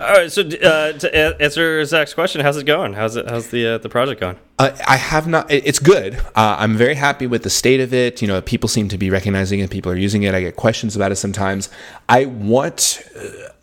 [0.00, 0.30] All right.
[0.30, 2.92] So uh, to answer Zach's question, how's it going?
[2.92, 3.28] How's it?
[3.28, 4.36] How's the uh, the project going?
[4.58, 5.50] Uh, I have not.
[5.50, 6.14] It's good.
[6.36, 8.22] Uh, I'm very happy with the state of it.
[8.22, 9.70] You know, people seem to be recognizing it.
[9.70, 10.34] People are using it.
[10.34, 11.68] I get questions about it sometimes.
[12.08, 13.02] I want.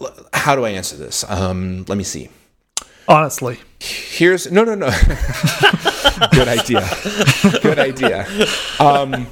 [0.02, 1.24] Uh, how do I answer this?
[1.30, 2.30] Um, let me see.
[3.08, 4.88] Honestly, Here's no, no, no.
[6.32, 6.90] good idea.
[7.62, 8.26] Good idea.
[8.80, 9.28] Um,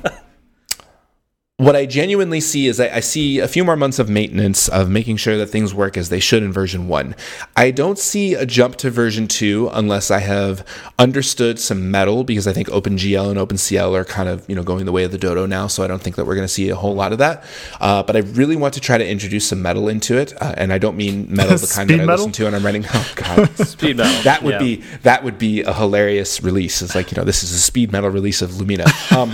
[1.57, 4.89] what I genuinely see is I, I see a few more months of maintenance of
[4.89, 7.15] making sure that things work as they should in version one.
[7.55, 12.47] I don't see a jump to version two unless I have understood some metal because
[12.47, 15.19] I think OpenGL and OpenCL are kind of you know going the way of the
[15.19, 15.67] dodo now.
[15.67, 17.43] So I don't think that we're going to see a whole lot of that.
[17.79, 20.73] Uh, but I really want to try to introduce some metal into it, uh, and
[20.73, 22.15] I don't mean metal the kind that Speed I metal?
[22.25, 22.83] listen to and I'm writing.
[22.95, 24.23] Oh God, Speed metal.
[24.23, 24.59] that would Yeah.
[24.59, 26.81] be that would be a hilarious release.
[26.81, 28.85] It's like you know this is a speed metal release of Lumina.
[29.11, 29.29] Um,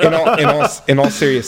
[0.00, 1.47] in all in all in all seriousness,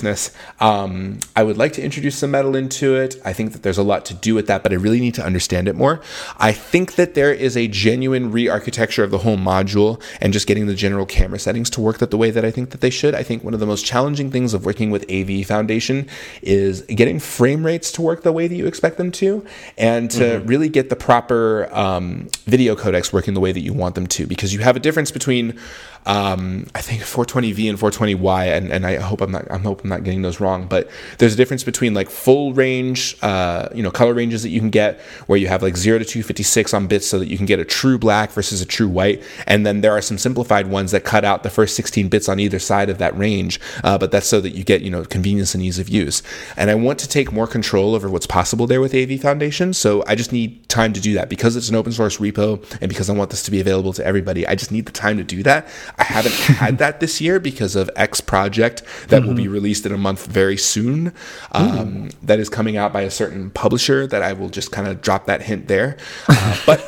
[0.60, 3.20] um, I would like to introduce some metal into it.
[3.24, 5.24] I think that there's a lot to do with that, but I really need to
[5.24, 6.00] understand it more.
[6.38, 10.66] I think that there is a genuine re-architecture of the whole module and just getting
[10.66, 13.14] the general camera settings to work that the way that I think that they should.
[13.14, 16.08] I think one of the most challenging things of working with AV Foundation
[16.42, 19.44] is getting frame rates to work the way that you expect them to,
[19.78, 23.94] and to really get the proper um, video codecs working the way that you want
[23.94, 25.58] them to, because you have a difference between
[26.06, 29.90] um, I think 420V and 420Y, and, and I hope I'm not I'm hope I'm
[29.90, 30.88] not getting those wrong, but
[31.18, 34.70] there's a difference between like full range, uh, you know, color ranges that you can
[34.70, 37.58] get where you have like zero to 256 on bits, so that you can get
[37.58, 41.04] a true black versus a true white, and then there are some simplified ones that
[41.04, 44.26] cut out the first 16 bits on either side of that range, uh, but that's
[44.26, 46.22] so that you get you know convenience and ease of use.
[46.56, 50.02] And I want to take more control over what's possible there with AV Foundation, so
[50.06, 53.10] I just need time to do that because it's an open source repo and because
[53.10, 54.46] I want this to be available to everybody.
[54.46, 55.68] I just need the time to do that.
[55.98, 59.92] I haven't had that this year because of X project that will be released in
[59.92, 61.12] a month very soon.
[61.52, 65.00] Um, that is coming out by a certain publisher that I will just kind of
[65.00, 65.96] drop that hint there.
[66.28, 66.80] Uh, but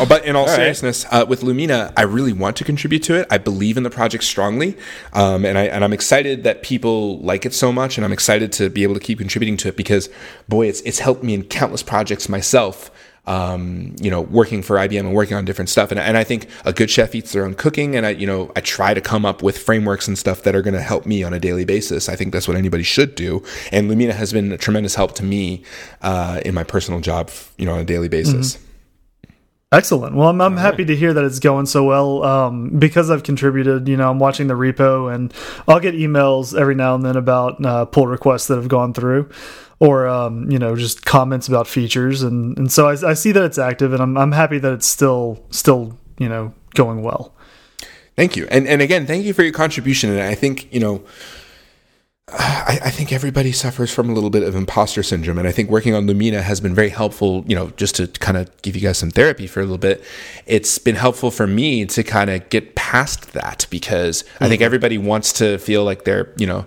[0.00, 3.26] Oh, but in all seriousness, uh, with Lumina, I really want to contribute to it.
[3.30, 4.76] I believe in the project strongly,
[5.12, 8.52] um, and I and I'm excited that people like it so much, and I'm excited
[8.52, 10.08] to be able to keep contributing to it because,
[10.48, 12.90] boy, it's it's helped me in countless projects myself.
[13.26, 16.48] Um, you know, working for IBM and working on different stuff, and and I think
[16.64, 19.24] a good chef eats their own cooking, and I you know I try to come
[19.24, 22.08] up with frameworks and stuff that are going to help me on a daily basis.
[22.08, 25.22] I think that's what anybody should do, and Lumina has been a tremendous help to
[25.22, 25.62] me
[26.02, 28.58] uh, in my personal job, you know, on a daily basis.
[29.72, 30.16] Excellent.
[30.16, 32.24] Well, I'm, I'm happy to hear that it's going so well.
[32.24, 35.32] Um, because I've contributed, you know, I'm watching the repo and
[35.68, 39.30] I'll get emails every now and then about uh, pull requests that have gone through
[39.80, 42.22] or, um, you know, just comments about features.
[42.22, 44.86] And, and so I, I see that it's active and I'm, I'm happy that it's
[44.86, 47.34] still, still, you know, going well.
[48.20, 50.10] Thank you, and and again, thank you for your contribution.
[50.10, 51.02] And I think you know,
[52.28, 55.70] I, I think everybody suffers from a little bit of imposter syndrome, and I think
[55.70, 57.44] working on Lumina has been very helpful.
[57.46, 60.04] You know, just to kind of give you guys some therapy for a little bit,
[60.44, 64.98] it's been helpful for me to kind of get past that because I think everybody
[64.98, 66.66] wants to feel like they're you know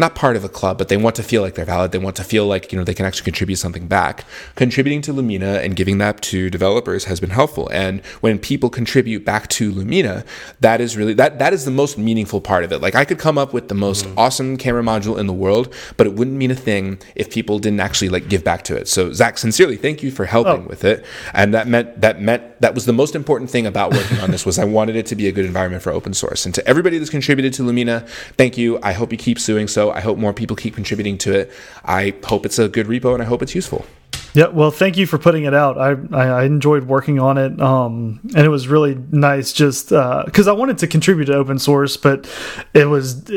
[0.00, 1.92] not part of a club, but they want to feel like they're valid.
[1.92, 4.24] They want to feel like you know they can actually contribute something back.
[4.56, 7.68] Contributing to Lumina and giving that to developers has been helpful.
[7.72, 10.24] And when people contribute back to Lumina,
[10.60, 12.80] that is really that that is the most meaningful part of it.
[12.80, 14.18] Like I could come up with the most mm-hmm.
[14.18, 17.80] awesome camera module in the world, but it wouldn't mean a thing if people didn't
[17.80, 18.88] actually like give back to it.
[18.88, 20.66] So Zach, sincerely, thank you for helping Oh.
[20.68, 21.04] with it.
[21.34, 24.46] And that meant that meant that was the most important thing about working on this
[24.46, 26.46] was I wanted it to be a good environment for open source.
[26.46, 28.78] And to everybody that's contributed to Lumina, thank you.
[28.82, 29.89] I hope you keep doing so.
[29.90, 31.52] I hope more people keep contributing to it.
[31.84, 33.84] I hope it's a good repo and I hope it's useful.
[34.32, 35.76] Yeah, well, thank you for putting it out.
[35.76, 39.52] I I, enjoyed working on it, um, and it was really nice.
[39.52, 42.28] Just because I wanted to contribute to open source, but
[42.72, 43.28] it was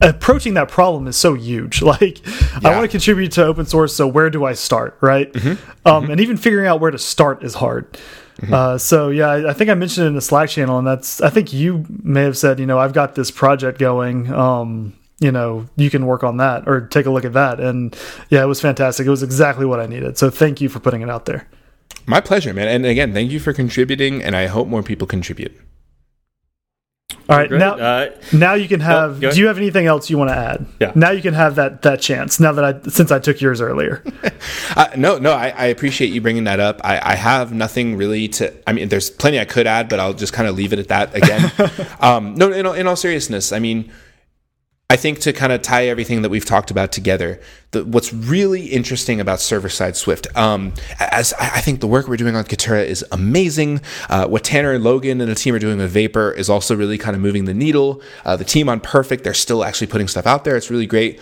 [0.00, 1.82] approaching that problem is so huge.
[1.94, 2.20] Like,
[2.64, 5.30] I want to contribute to open source, so where do I start, right?
[5.84, 7.98] Um, And even figuring out where to start is hard.
[8.50, 11.20] Uh, so yeah, I, I think I mentioned it in the Slack channel, and that's
[11.20, 14.32] I think you may have said, you know, I've got this project going.
[14.32, 17.60] Um, you know, you can work on that or take a look at that.
[17.60, 17.96] And
[18.30, 19.06] yeah, it was fantastic.
[19.06, 20.18] It was exactly what I needed.
[20.18, 21.46] So thank you for putting it out there.
[22.06, 22.68] My pleasure, man.
[22.68, 25.58] And again, thank you for contributing, and I hope more people contribute.
[27.26, 27.58] All right, Great.
[27.58, 29.20] now uh, now you can have.
[29.20, 30.66] do you have anything else you want to add?
[30.78, 30.92] Yeah.
[30.94, 32.38] Now you can have that that chance.
[32.38, 34.02] Now that I since I took yours earlier.
[34.76, 36.82] uh, no, no, I, I, appreciate you bringing that up.
[36.84, 38.52] I, I, have nothing really to.
[38.68, 40.88] I mean, there's plenty I could add, but I'll just kind of leave it at
[40.88, 41.50] that again.
[42.00, 43.90] um, no, in all, in all seriousness, I mean
[44.90, 48.66] I think to kind of tie everything that we've talked about together, the, what's really
[48.66, 52.84] interesting about server side Swift, um, as I think the work we're doing on Kitura
[52.84, 53.80] is amazing.
[54.10, 56.98] Uh, what Tanner and Logan and the team are doing with Vapor is also really
[56.98, 58.02] kind of moving the needle.
[58.26, 60.54] Uh, the team on Perfect, they're still actually putting stuff out there.
[60.54, 61.18] It's really great.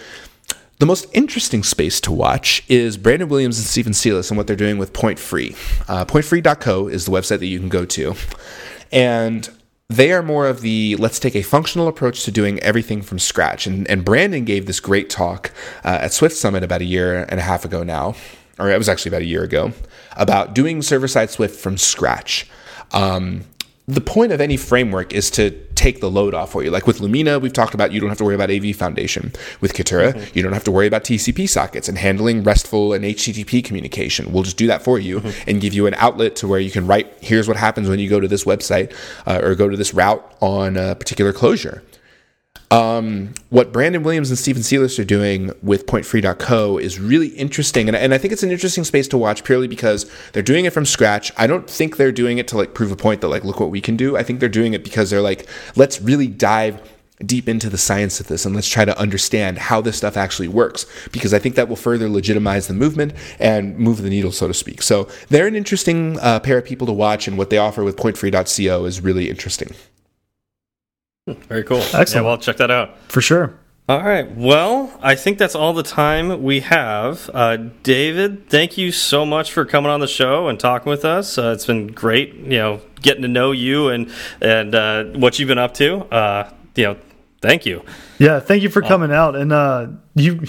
[0.80, 4.56] The most interesting space to watch is Brandon Williams and Stephen Celis and what they're
[4.56, 5.54] doing with Point Free.
[5.86, 8.16] Uh, PointFree.co is the website that you can go to.
[8.90, 9.48] And
[9.88, 13.66] they are more of the let's take a functional approach to doing everything from scratch.
[13.66, 15.52] And, and Brandon gave this great talk
[15.84, 18.14] uh, at Swift Summit about a year and a half ago now,
[18.58, 19.72] or it was actually about a year ago,
[20.16, 22.48] about doing server side Swift from scratch.
[22.92, 23.44] Um,
[23.88, 26.70] the point of any framework is to take the load off for you.
[26.70, 29.32] Like with Lumina, we've talked about you don't have to worry about AV Foundation.
[29.60, 30.38] With Kitura, mm-hmm.
[30.38, 34.32] you don't have to worry about TCP sockets and handling RESTful and HTTP communication.
[34.32, 35.50] We'll just do that for you mm-hmm.
[35.50, 38.08] and give you an outlet to where you can write, here's what happens when you
[38.08, 38.94] go to this website
[39.26, 41.82] uh, or go to this route on a particular closure.
[42.72, 47.94] Um, what Brandon Williams and Stephen Celis are doing with PointFree.co is really interesting, and,
[47.94, 50.86] and I think it's an interesting space to watch purely because they're doing it from
[50.86, 51.30] scratch.
[51.36, 53.68] I don't think they're doing it to like prove a point that like look what
[53.68, 54.16] we can do.
[54.16, 55.46] I think they're doing it because they're like
[55.76, 56.80] let's really dive
[57.26, 60.48] deep into the science of this and let's try to understand how this stuff actually
[60.48, 64.48] works because I think that will further legitimize the movement and move the needle, so
[64.48, 64.80] to speak.
[64.80, 67.98] So they're an interesting uh, pair of people to watch, and what they offer with
[67.98, 69.74] PointFree.co is really interesting.
[71.26, 71.78] Very cool.
[71.78, 72.10] Excellent.
[72.10, 72.98] Yeah, well, check that out.
[73.08, 73.54] For sure.
[73.88, 74.30] All right.
[74.36, 77.30] Well, I think that's all the time we have.
[77.32, 81.38] Uh, David, thank you so much for coming on the show and talking with us.
[81.38, 84.10] Uh, it's been great, you know, getting to know you and
[84.40, 86.00] and uh, what you've been up to.
[86.12, 86.96] Uh, you know,
[87.40, 87.84] thank you.
[88.18, 89.36] Yeah, thank you for coming out.
[89.36, 90.42] And uh, you,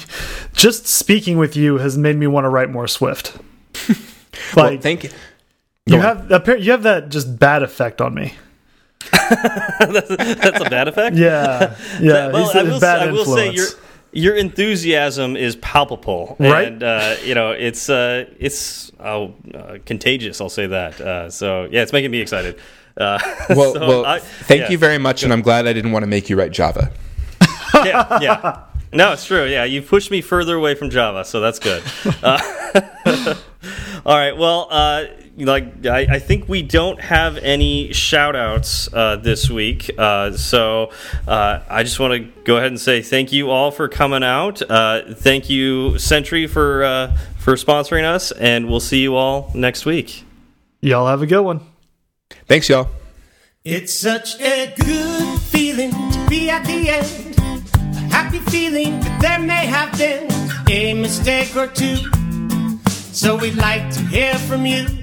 [0.54, 3.38] just speaking with you has made me want to write more Swift.
[3.90, 3.98] like,
[4.56, 5.10] well, thank you.
[5.86, 8.34] You have you have that just bad effect on me.
[9.80, 11.16] that's, a, that's, a bad effect.
[11.16, 12.32] Yeah, yeah.
[12.32, 13.68] well, I will, I will say your
[14.14, 16.68] your enthusiasm is palpable, right?
[16.68, 20.40] And uh, you know, it's uh, it's oh, uh, contagious.
[20.40, 21.02] I'll say that.
[21.02, 22.60] Uh, so yeah, it's making me excited.
[22.96, 24.70] Uh, well, so well, I, thank yeah.
[24.70, 26.92] you very much, and I'm glad I didn't want to make you write Java.
[27.74, 28.64] yeah, yeah.
[28.94, 29.46] No, it's true.
[29.46, 31.84] Yeah, you pushed me further away from Java, so that's good.
[32.22, 32.40] Uh,
[34.06, 34.38] all right.
[34.38, 34.68] Well,
[35.38, 39.90] like I, I, think we don't have any shout outs uh, this week.
[39.98, 40.92] Uh, so
[41.28, 44.62] uh, i just want to go ahead and say thank you all for coming out.
[44.62, 49.86] Uh, thank you Sentry for uh, for sponsoring us and we'll see you all next
[49.86, 50.24] week.
[50.82, 51.62] Y'all have a good one.
[52.48, 52.90] Thanks y'all.
[53.64, 57.38] It's such a good feeling to be at the end.
[57.96, 60.30] A happy feeling that there may have been
[60.70, 61.98] a mistake or two.
[62.90, 65.03] So we'd like to hear from you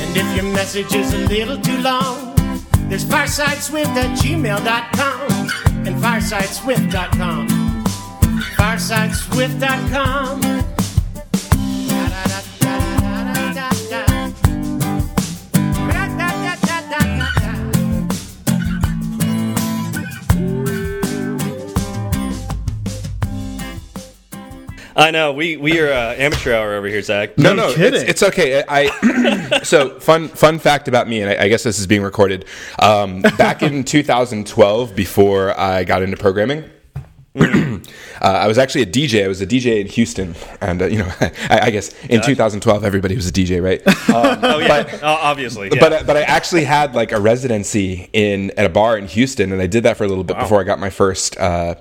[0.00, 2.34] And if your message is a little too long,
[2.88, 7.48] there's firesideswift at gmail.com and firesideswift.com.
[8.56, 10.77] Firesideswift.com.
[24.98, 27.38] I know we we are uh, amateur hour over here, Zach.
[27.38, 28.64] No, no, it's, it's, okay.
[28.68, 32.46] I so fun fun fact about me, and I, I guess this is being recorded.
[32.80, 36.64] Um, back in 2012, before I got into programming.
[38.20, 39.24] Uh, I was actually a DJ.
[39.24, 42.82] I was a DJ in Houston, and uh, you know, I, I guess in 2012
[42.84, 43.80] everybody was a DJ, right?
[44.08, 45.68] Um, Oh yeah, Uh, obviously.
[45.68, 45.78] Yeah.
[45.78, 49.52] but uh, but I actually had like a residency in at a bar in Houston,
[49.52, 51.76] and I did that for a little bit before I got my first uh,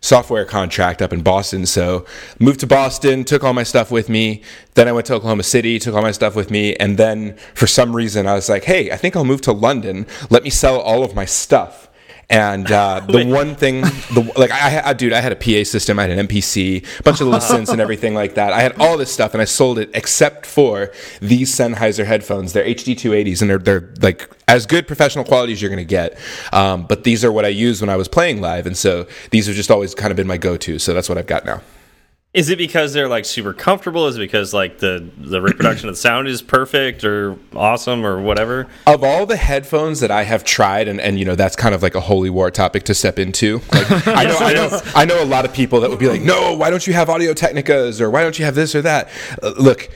[0.00, 1.66] software contract up in Boston.
[1.66, 2.06] So
[2.38, 4.42] moved to Boston, took all my stuff with me.
[4.74, 7.66] Then I went to Oklahoma City, took all my stuff with me, and then for
[7.66, 10.06] some reason I was like, hey, I think I'll move to London.
[10.30, 11.87] Let me sell all of my stuff.
[12.30, 15.98] And uh, the one thing, the, like I, I, dude, I had a PA system,
[15.98, 18.52] I had an MPC, a bunch of little synths and everything like that.
[18.52, 22.52] I had all this stuff, and I sold it except for these Sennheiser headphones.
[22.52, 25.84] They're HD 280s, and they're they're like as good professional quality as you're going to
[25.84, 26.18] get.
[26.52, 29.46] Um, but these are what I used when I was playing live, and so these
[29.46, 30.78] have just always kind of been my go-to.
[30.78, 31.62] So that's what I've got now.
[32.34, 34.06] Is it because they're like super comfortable?
[34.06, 38.20] Is it because like the the reproduction of the sound is perfect or awesome or
[38.20, 38.66] whatever?
[38.86, 41.82] Of all the headphones that I have tried, and, and you know that's kind of
[41.82, 43.62] like a holy war topic to step into.
[43.72, 46.20] Like, I know, I know, I know a lot of people that would be like,
[46.20, 49.08] "No, why don't you have Audio Technicas or why don't you have this or that?"
[49.42, 49.88] Uh, look,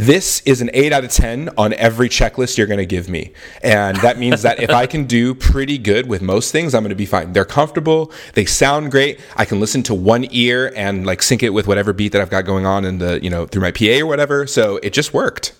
[0.00, 3.32] this is an 8 out of 10 on every checklist you're going to give me.
[3.62, 6.88] And that means that if I can do pretty good with most things, I'm going
[6.90, 7.32] to be fine.
[7.32, 9.20] They're comfortable, they sound great.
[9.36, 12.30] I can listen to one ear and like sync it with whatever beat that I've
[12.30, 14.46] got going on in the, you know, through my PA or whatever.
[14.46, 15.54] So it just worked.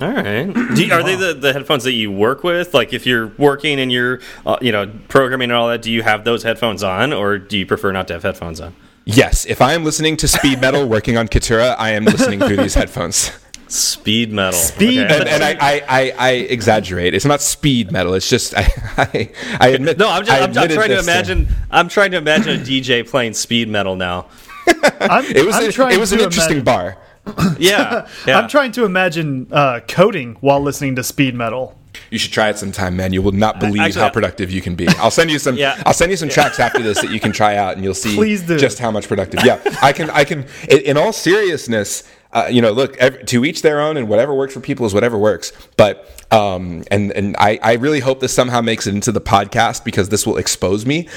[0.00, 0.52] All right.
[0.74, 2.74] Do you, are they the, the headphones that you work with?
[2.74, 6.02] Like if you're working and you're uh, you know programming and all that, do you
[6.02, 8.74] have those headphones on, or do you prefer not to have headphones on?
[9.04, 12.56] Yes, if I am listening to speed metal working on Kitura, I am listening through
[12.56, 13.32] these headphones.
[13.72, 14.52] Speed metal.
[14.58, 15.18] Speed Okay.
[15.20, 17.14] And, and I, I, I, I exaggerate.
[17.14, 18.12] It's not speed metal.
[18.14, 18.68] It's just I,
[18.98, 19.98] I, I admit.
[19.98, 22.64] No, I'm just I I'm, I'm trying to this imagine I'm trying to imagine a
[22.64, 24.26] DJ playing speed metal now.
[24.66, 26.98] It was a- it was an interesting imagine- bar.
[27.58, 28.08] Yeah.
[28.26, 28.38] yeah.
[28.38, 31.78] I'm trying to imagine uh, coding while listening to speed metal.
[32.10, 33.12] You should try it sometime, man.
[33.12, 34.88] You will not believe Actually, how productive you can be.
[34.98, 35.56] I'll send you some.
[35.62, 35.80] Yeah.
[35.86, 38.36] I'll send you some tracks after this that you can try out, and you'll see
[38.58, 39.40] just how much productive.
[39.44, 40.10] Yeah, I can.
[40.10, 40.46] I can.
[40.68, 44.34] In, in all seriousness, uh, you know, look, ev to each their own, and whatever
[44.34, 45.52] works for people is whatever works.
[45.76, 49.84] But um, and and I, I really hope this somehow makes it into the podcast
[49.84, 51.08] because this will expose me.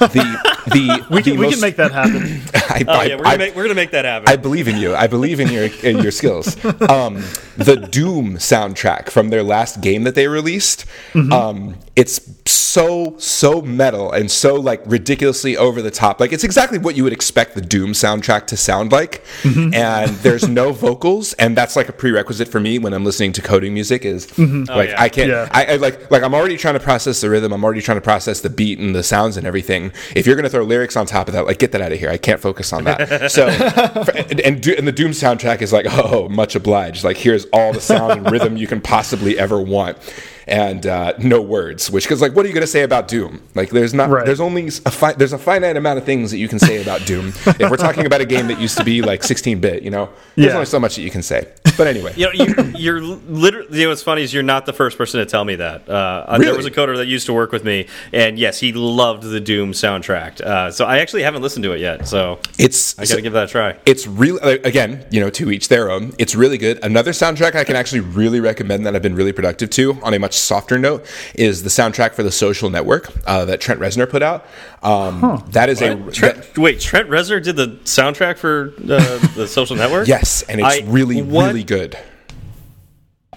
[0.00, 2.40] The the We can, the we can make that happen.
[2.54, 4.28] I, Oh I- yeah, we're gonna, I- make, we're gonna make that happen.
[4.28, 4.94] I believe in you.
[4.94, 6.56] I believe in your in your skills.
[6.94, 7.22] Um,
[7.56, 10.84] the Doom soundtrack from their last game that they released,
[11.14, 16.20] um, it's so so metal and so like ridiculously over the top.
[16.20, 19.24] Like it's exactly what you would expect the Doom soundtrack to sound like.
[19.44, 23.42] And there's no vocals, and that's like a prerequisite for me when I'm listening to
[23.42, 24.04] coding music.
[24.04, 24.70] Is Mm-hmm.
[24.76, 25.02] like oh, yeah.
[25.02, 25.28] I can't.
[25.30, 25.48] Yeah.
[25.50, 27.52] I, I like like I'm already trying to process the rhythm.
[27.52, 29.92] I'm already trying to process the beat and the sounds and everything.
[30.14, 32.10] If you're gonna throw lyrics on top of that, like get that out of here.
[32.10, 33.30] I can't focus on that.
[33.30, 33.46] So
[34.28, 37.04] and and, Do- and the Doom soundtrack is like oh much obliged.
[37.04, 39.98] Like here's all the sound and rhythm you can possibly ever want.
[40.46, 43.42] And uh, no words, which because like, what are you going to say about Doom?
[43.54, 44.26] Like, there's not, Right.
[44.26, 47.06] there's only a fi- there's a finite amount of things that you can say about
[47.06, 47.28] Doom.
[47.46, 50.10] if we're talking about a game that used to be like 16 bit, you know,
[50.36, 50.54] there's Yeah.
[50.54, 51.48] only so much that you can say.
[51.76, 53.78] But anyway, you know, you, you're literally.
[53.78, 55.88] You know, what's funny is you're not the first person to tell me that.
[55.88, 59.24] Uh, There was a coder that used to work with me, and yes, he loved
[59.24, 60.40] the Doom soundtrack.
[60.40, 62.06] Uh, so I actually haven't listened to it yet.
[62.06, 63.76] So it's I got to give that a try.
[63.86, 67.64] it's really again you know to each their own it's really good another soundtrack i
[67.64, 71.06] can actually really recommend that i've been really productive to on a much softer note
[71.34, 74.46] is the soundtrack for the social network uh, that trent reznor put out
[74.82, 79.76] um, that is a Trent, wait, Trent Reznor did the soundtrack for uh, the Social
[79.76, 80.06] Network.
[80.08, 81.46] yes and it's I- really what?
[81.48, 81.96] really good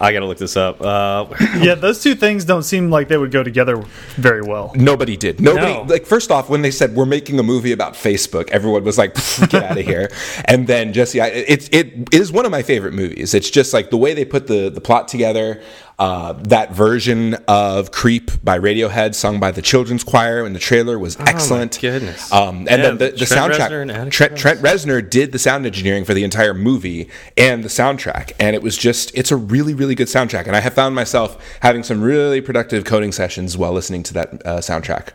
[0.00, 0.80] I got to look this up.
[0.80, 1.26] Uh,
[1.58, 3.78] yeah, those two things don't seem like they would go together
[4.14, 4.70] very well.
[4.76, 5.40] Nobody did.
[5.40, 5.82] Nobody No.
[5.82, 9.14] like first off when they said we're making a movie about Facebook, everyone was like
[9.50, 10.08] get out of here.
[10.44, 13.34] And then Jesse, I, it it is one of my favorite movies.
[13.34, 15.60] It's just like the way they put the the plot together.
[15.98, 20.96] Uh, that version of "Creep" by Radiohead, sung by the children's choir in the trailer,
[20.96, 21.76] was excellent.
[21.80, 22.30] goodness.
[22.32, 23.68] Um, and Yeah, then the, the Trent soundtrack.
[23.70, 27.68] Reznor and Trent, Trent Reznor did the sound engineering for the entire movie and the
[27.68, 30.46] soundtrack, and it was just it's a really really good soundtrack.
[30.46, 34.34] And I have found myself having some really productive coding sessions while listening to that
[34.46, 35.08] uh, soundtrack.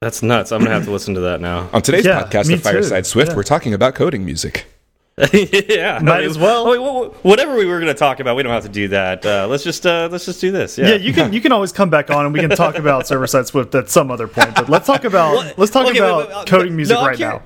[0.00, 0.50] that's nuts.
[0.50, 1.68] I'm gonna have to listen to that now.
[1.74, 3.10] On today's Yeah, podcast of Fireside too.
[3.10, 3.36] Swift, Yeah.
[3.36, 4.64] we're talking about coding music.
[5.68, 6.68] yeah, Might as well.
[6.68, 8.68] I mean, wh- wh- whatever we were going to talk about, we don't have to
[8.68, 9.24] do that.
[9.24, 10.78] Uh, let's just uh, let's just do this.
[10.78, 13.06] Yeah, Yeah, you can you can always come back on and we can talk about
[13.06, 14.54] server side Swift at some other point.
[14.54, 17.18] But let's talk about Well, let's talk okay, about wait, wait, coding music I'm right
[17.18, 17.42] now.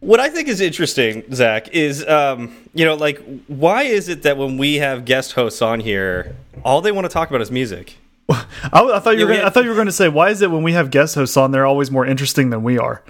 [0.00, 4.36] What I think is interesting, Zach, is um, you know, like, why is it that
[4.36, 7.96] when we have guest hosts on here, all they want to talk about is music?
[8.30, 10.08] I, I thought you were Yeah, gonna, we- I thought you were going to say
[10.08, 12.78] why is it when we have guest hosts on they're always more interesting than we
[12.78, 13.02] are.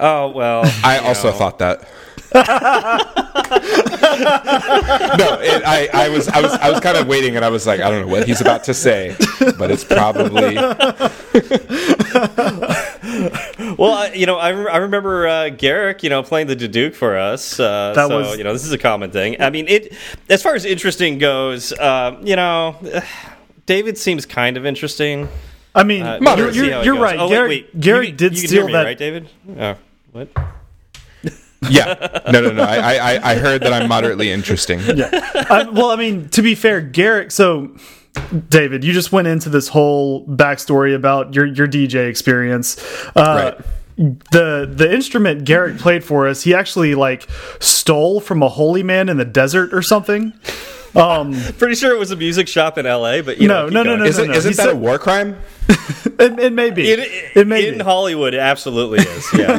[0.00, 1.36] Oh well, I also know.
[1.38, 1.88] thought that.
[2.34, 2.40] No,
[5.40, 7.80] it, I, I was I was I was kind of waiting, and I was like,
[7.80, 9.14] I don't know what he's about to say,
[9.58, 10.56] but it's probably
[13.76, 16.94] well, I- you know, I, re- I remember uh, Garrick, you know, playing the Duke
[16.94, 17.58] for us.
[17.60, 19.40] Uh, That so, was- you know, this is a common thing.
[19.40, 19.92] I mean, it
[20.28, 22.76] as far as interesting goes, uh, you know,
[23.66, 25.28] David seems kind of interesting.
[25.74, 27.18] I mean, Uh, you're, you're, you're right.
[27.18, 27.80] Oh, wait, Garrett, wait.
[27.80, 28.84] Garrett you, did you steal me, that.
[28.84, 29.28] right, David?
[29.58, 29.76] Oh,
[30.12, 30.28] what?
[31.70, 32.20] Yeah.
[32.30, 32.62] No, no, no.
[32.62, 34.80] I, I, I heard that I'm moderately interesting.
[34.80, 37.32] I, well, I mean, to be fair, Garrett.
[37.32, 37.74] So,
[38.48, 42.76] David, you just went into this whole backstory about your your DJ experience.
[43.16, 43.66] Uh, Right.
[44.30, 47.26] The the instrument Garrett played for us, he actually like
[47.60, 50.34] stole from a holy man in the desert or something.
[50.96, 53.68] Um, Pretty sure it was a music shop in L.A., but you No, know, no,
[53.68, 53.98] keep no, going.
[53.98, 54.32] no, it, no.
[54.34, 55.36] isn't He that said- a war crime?
[55.68, 56.92] it, it may be.
[56.92, 57.00] In,
[57.34, 57.84] it may in be.
[57.84, 59.26] Hollywood, it absolutely is.
[59.34, 59.58] Yeah.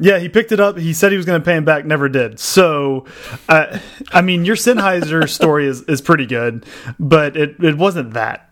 [0.00, 0.78] Yeah, he picked it up.
[0.78, 2.38] He said he was going to pay him back, never did.
[2.38, 3.04] So,
[3.48, 3.78] uh,
[4.12, 6.64] I mean, your Sennheiser story is, is pretty good,
[7.00, 8.48] but it, it wasn't that.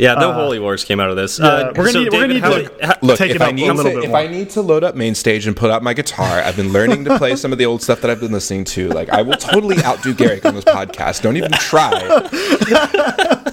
[0.00, 1.38] Yeah, no holy wars came out of this.
[1.38, 3.42] yeah, uh, we're gonna so need- we're gonna need to- how- Look, Take if it
[3.42, 4.18] I up a need little to, bit if more.
[4.18, 7.04] I need to load up main stage and put out my guitar, I've been learning
[7.04, 8.88] to play some of the old stuff that I've been listening to.
[8.88, 11.22] Like I will totally outdo Garrick on this podcast.
[11.22, 11.90] Don't even try.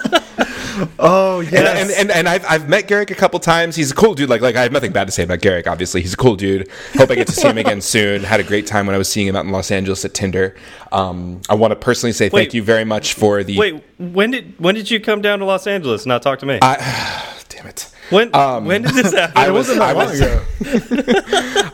[1.00, 1.82] Oh, And, yes.
[1.82, 3.76] and, and, and I've, I've met Garrick a couple times.
[3.76, 4.30] He's a cool dude.
[4.30, 5.68] Like like I have nothing bad to say about Garrick.
[5.68, 6.70] Obviously, he's a cool dude.
[6.96, 8.24] Hope I get to see him again soon.
[8.24, 10.56] Had a great time when I was seeing him out in Los Angeles at Tinder.
[10.92, 12.32] Um, I want to personally say Wait.
[12.42, 13.58] thank you very much for the.
[13.58, 16.04] Wait, when did when did you come down to Los Angeles?
[16.04, 16.60] and Not talk to me.
[17.50, 17.90] damn it.
[18.10, 19.34] when um, when did this happen?
[19.38, 20.22] I was, I was,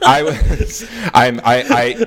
[0.01, 2.05] I was, I'm, I, I,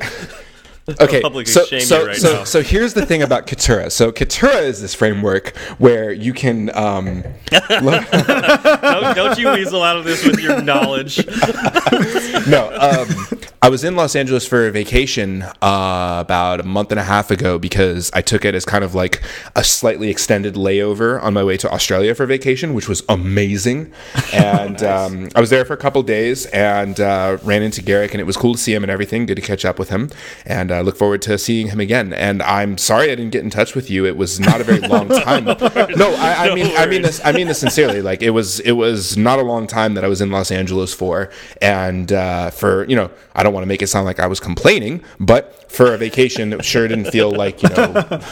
[1.01, 1.21] okay.
[1.45, 3.91] So, so, right so, so here's the thing about Kitura.
[3.91, 10.05] So Kitura is this framework where you can, um, don't, don't you weasel out of
[10.05, 11.27] this with your knowledge.
[12.47, 17.01] no, um, I was in Los Angeles for a vacation uh, about a month and
[17.01, 19.23] a half ago because I took it as kind of like
[19.57, 23.93] a slightly extended layover on my way to Australia for vacation, which was amazing.
[24.33, 28.21] And um, I was there for a couple days and uh, ran into Garrick, and
[28.21, 29.27] it was cool to see him and everything.
[29.27, 30.11] Good to catch up with him,
[30.45, 32.13] and uh, look forward to seeing him again.
[32.13, 34.05] And I'm sorry I didn't get in touch with you.
[34.07, 35.45] It was not a very long time.
[35.45, 37.21] no, I, I No mean, I mean this.
[37.25, 38.03] I mean this sincerely.
[38.03, 40.93] Like it was, it was not a long time that I was in Los Angeles
[40.95, 41.31] for,
[41.61, 44.41] and uh, for you know, I don't want to make it sound like I was
[44.41, 47.93] complaining, but for a vacation, it sure didn't feel like you know.
[47.95, 48.23] a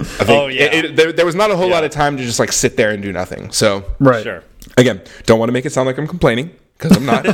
[0.00, 0.64] vac- Oh, yeah.
[0.66, 2.76] it- it- there, there was not a whole lot of time to just like sit
[2.76, 3.50] there and do nothing.
[3.50, 4.22] So right.
[4.22, 4.44] Sure.
[4.76, 7.24] again, don't want to make it sound like I'm complaining because I'm not.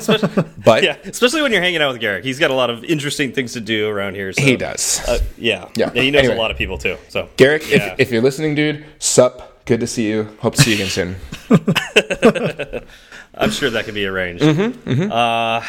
[0.64, 2.24] but Yeah, especially when you're hanging out with Garrick.
[2.24, 4.32] He's got a lot of interesting things to do around here.
[4.32, 5.02] So, he does.
[5.06, 5.68] Uh, yeah.
[5.76, 5.88] Yeah.
[5.88, 6.36] And he knows Anyway.
[6.36, 6.96] a lot of people too.
[7.08, 7.92] So Garrick, yeah.
[7.92, 9.50] if, if you're listening, dude, sup.
[9.66, 10.24] Good to see you.
[10.40, 11.16] Hope to see you again soon.
[13.36, 14.44] I'm sure that could be arranged.
[14.44, 15.62] Mm-hmm, Uh,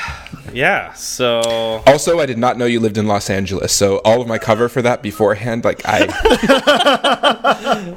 [0.53, 0.91] yeah.
[0.93, 4.38] So Also, I did not know you lived in Los Angeles, so all of my
[4.38, 6.07] cover for that beforehand, like I,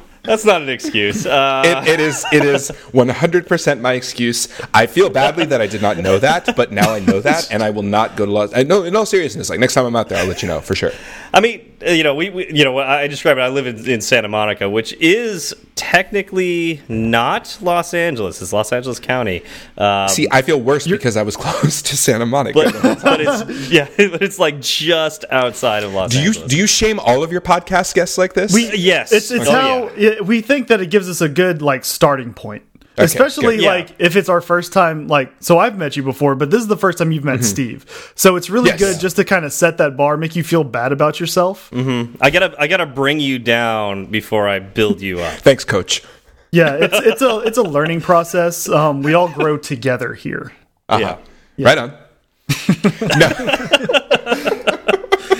[0.29, 1.25] that's not an excuse.
[1.39, 4.47] Uh, it, it is, it is 100% my excuse.
[4.73, 7.63] I feel badly that I did not know that, but now I know that, and
[7.63, 8.53] I will not go to Los.
[8.53, 10.59] I know, in all seriousness, like next time I'm out there, I'll let you know
[10.59, 10.91] for sure.
[11.33, 13.41] I mean, uh, you know, we, we you know, I describe it.
[13.41, 18.41] I live in, in Santa Monica, which is technically not Los Angeles.
[18.41, 19.43] It's Los Angeles County.
[19.77, 22.59] Um, See, I feel worse because I was close to Santa Monica.
[22.81, 26.49] but, but it's yeah, but it's like just outside of Los do you Angeles.
[26.51, 28.53] do you shame all of your podcast guests like this?
[28.53, 29.11] We, Yes.
[29.11, 32.33] It's, it's Oh, how yeah, we think that it gives us a good like starting
[32.33, 32.63] point.
[33.03, 33.63] Especially good.
[33.63, 33.69] Yeah.
[33.69, 36.67] like if it's our first time, like so I've met you before, but this is
[36.67, 38.11] the first time you've met Steve.
[38.15, 38.69] So it's really.
[38.69, 38.79] Yes.
[38.79, 41.71] good just to kind of set that bar, make you feel bad about yourself.
[41.71, 42.27] Mm -hmm.
[42.27, 45.33] I gotta I gotta bring you down before I build you up.
[45.47, 46.03] Thanks, Coach.
[46.51, 48.67] Yeah, it's it's a it's a learning process.
[48.67, 50.51] Um, we all grow together here.
[50.89, 51.17] Uh-huh.
[51.57, 51.69] Yeah.
[51.69, 51.91] Right on.
[53.19, 54.65] no.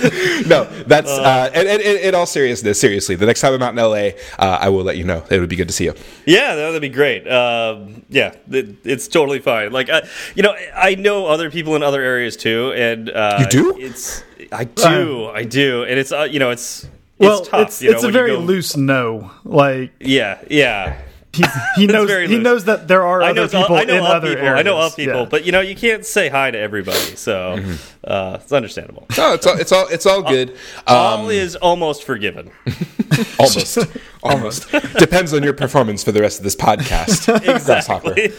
[0.46, 3.70] no, that's uh, and, and, and in all seriousness, seriously, the next time I'm out
[3.76, 5.24] in LA, uh, I will let you know.
[5.30, 5.94] It would be good to see you.
[6.26, 7.26] Yeah, that'd be great.
[7.28, 9.72] Um, yeah, it, it's totally fine.
[9.72, 10.02] Like, I,
[10.34, 13.74] you know, I know other people in other areas too, and uh, You do?
[13.78, 14.22] It's
[14.52, 17.68] I do, I do, and it's uh, you know, it's it's Well, tough.
[17.68, 19.30] it's you know, it's a very go- loose no.
[19.44, 21.00] Like Yeah, yeah.
[21.32, 21.44] he,
[21.76, 24.00] he knows very he knows that there are I know, other people I know in
[24.00, 24.44] of other people.
[24.46, 24.58] areas.
[24.60, 25.24] I know of people, Yeah.
[25.30, 27.74] but you know, you can't say hi to everybody, so Mm-hmm.
[28.04, 29.06] uh, it's understandable.
[29.16, 30.50] No, it's all it's all it's all good.
[30.86, 32.50] Um, All is almost forgiven.
[33.38, 33.78] almost,
[34.22, 37.28] almost depends on your performance for the rest of this podcast.
[37.54, 38.32] Exactly.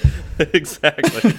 [0.53, 1.33] exactly.